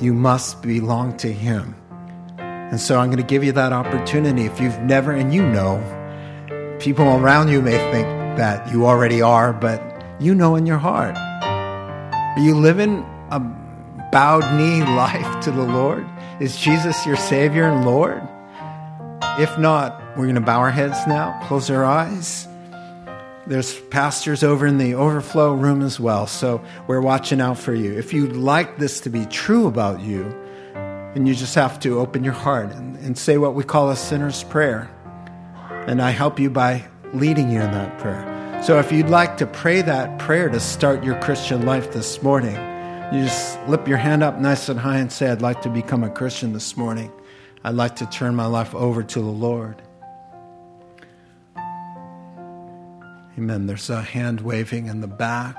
[0.00, 1.74] You must belong to Him.
[2.38, 4.44] And so I'm going to give you that opportunity.
[4.46, 5.78] If you've never, and you know,
[6.80, 8.06] people around you may think
[8.36, 9.82] that you already are, but
[10.20, 11.16] you know in your heart.
[11.16, 13.40] Are you living a
[14.12, 16.06] bowed knee life to the Lord?
[16.40, 18.22] Is Jesus your Savior and Lord?
[19.38, 22.46] If not, we're going to bow our heads now, close our eyes.
[23.46, 27.92] There's pastors over in the overflow room as well, so we're watching out for you.
[27.92, 30.24] If you'd like this to be true about you,
[31.14, 33.96] and you just have to open your heart and, and say what we call a
[33.96, 34.88] sinner's prayer.
[35.86, 38.62] And I help you by leading you in that prayer.
[38.62, 42.54] So if you'd like to pray that prayer to start your Christian life this morning,
[43.12, 46.04] you just slip your hand up nice and high and say, I'd like to become
[46.04, 47.10] a Christian this morning.
[47.64, 49.82] I'd like to turn my life over to the Lord.
[53.40, 53.66] Amen.
[53.66, 55.56] There's a hand waving in the back.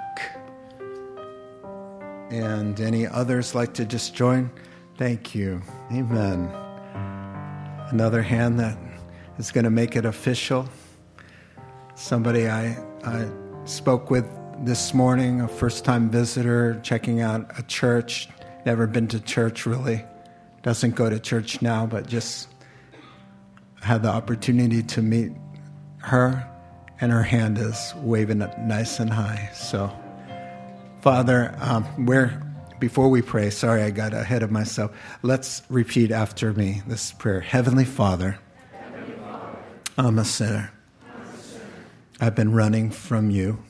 [2.29, 4.51] And any others like to just join?
[4.99, 5.63] Thank you.
[5.91, 6.45] Amen.
[7.89, 8.77] Another hand that
[9.39, 10.69] is going to make it official.
[11.95, 13.27] Somebody I, I
[13.65, 14.29] spoke with
[14.59, 18.29] this morning, a first time visitor checking out a church,
[18.63, 20.05] never been to church really,
[20.61, 22.47] doesn't go to church now, but just
[23.81, 25.31] had the opportunity to meet
[25.97, 26.47] her
[27.01, 29.49] and her hand is waving it nice and high.
[29.53, 29.91] So,
[31.01, 32.41] Father, um, we're
[32.79, 33.49] before we pray.
[33.49, 34.91] Sorry, I got ahead of myself.
[35.23, 37.39] Let's repeat after me this prayer.
[37.39, 38.39] Heavenly Father,
[38.71, 39.57] Heavenly Father
[39.97, 40.71] I'm, a sinner.
[41.05, 41.65] I'm a sinner.
[42.19, 43.63] I've been running from you,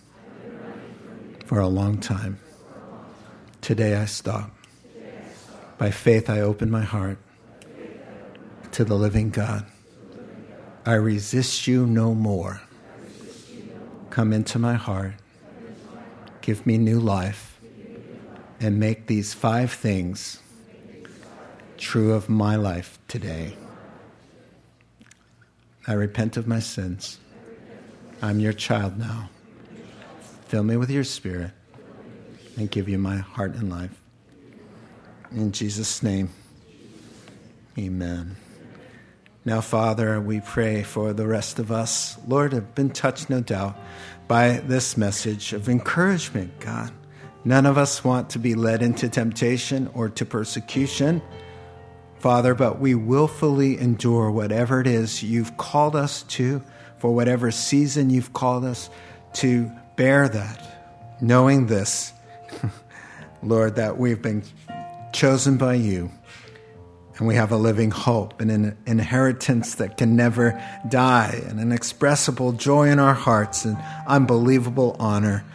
[0.44, 0.72] running
[1.04, 1.48] from you.
[1.48, 2.40] for a long time.
[3.62, 4.52] Today I stop.
[4.84, 5.78] Today I stop.
[5.78, 7.18] By faith, I open my heart
[8.72, 9.66] to the living God.
[10.86, 12.62] I resist you no more.
[14.12, 15.14] Come into my heart,
[16.42, 17.58] give me new life,
[18.60, 20.42] and make these five things
[21.78, 23.56] true of my life today.
[25.88, 27.20] I repent of my sins.
[28.22, 29.30] I'm your child now.
[30.48, 31.52] Fill me with your spirit
[32.58, 34.02] and give you my heart and life.
[35.32, 36.30] In Jesus' name,
[37.80, 38.36] amen.
[39.44, 42.16] Now, Father, we pray for the rest of us.
[42.28, 43.76] Lord, have been touched, no doubt,
[44.28, 46.92] by this message of encouragement, God.
[47.44, 51.24] None of us want to be led into temptation or to persecution,
[52.20, 56.62] Father, but we willfully endure whatever it is you've called us to,
[57.00, 58.92] for whatever season you've called us
[59.34, 62.14] to bear that, knowing this,
[63.42, 64.44] Lord, that we've been
[65.14, 66.12] chosen by you
[67.22, 70.60] and we have a living hope and an inheritance that can never
[70.90, 75.46] die, and an inexpressible joy in our hearts, and unbelievable honor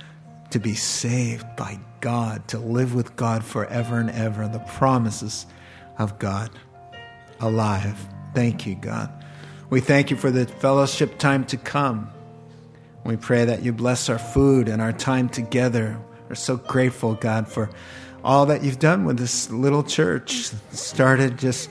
[0.50, 4.46] to be saved by God, to live with God forever and ever.
[4.46, 5.44] The promises
[5.98, 6.50] of God
[7.40, 7.98] alive.
[8.32, 9.10] Thank you, God.
[9.68, 12.12] We thank you for the fellowship time to come.
[13.04, 15.98] We pray that you bless our food and our time together.
[16.28, 17.70] We're so grateful, God, for
[18.26, 20.50] all that you've done with this little church.
[20.72, 21.70] started just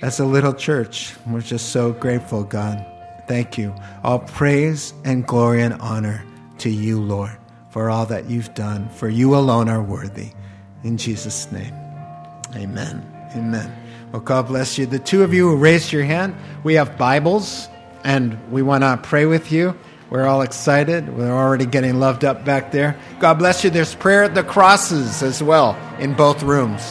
[0.00, 1.12] as a little church.
[1.26, 2.86] We're just so grateful, God.
[3.26, 3.74] Thank you.
[4.04, 6.24] All praise and glory and honor
[6.58, 7.36] to you, Lord,
[7.70, 8.88] for all that you've done.
[8.90, 10.30] For you alone are worthy.
[10.84, 11.74] In Jesus' name,
[12.54, 13.04] amen.
[13.34, 13.76] Amen.
[14.12, 14.86] Well, God bless you.
[14.86, 17.68] The two of you who raised your hand, we have Bibles,
[18.04, 19.76] and we want to pray with you.
[20.12, 21.16] We're all excited.
[21.16, 22.98] We're already getting loved up back there.
[23.18, 23.70] God bless you.
[23.70, 26.82] There's prayer at the crosses as well in both rooms.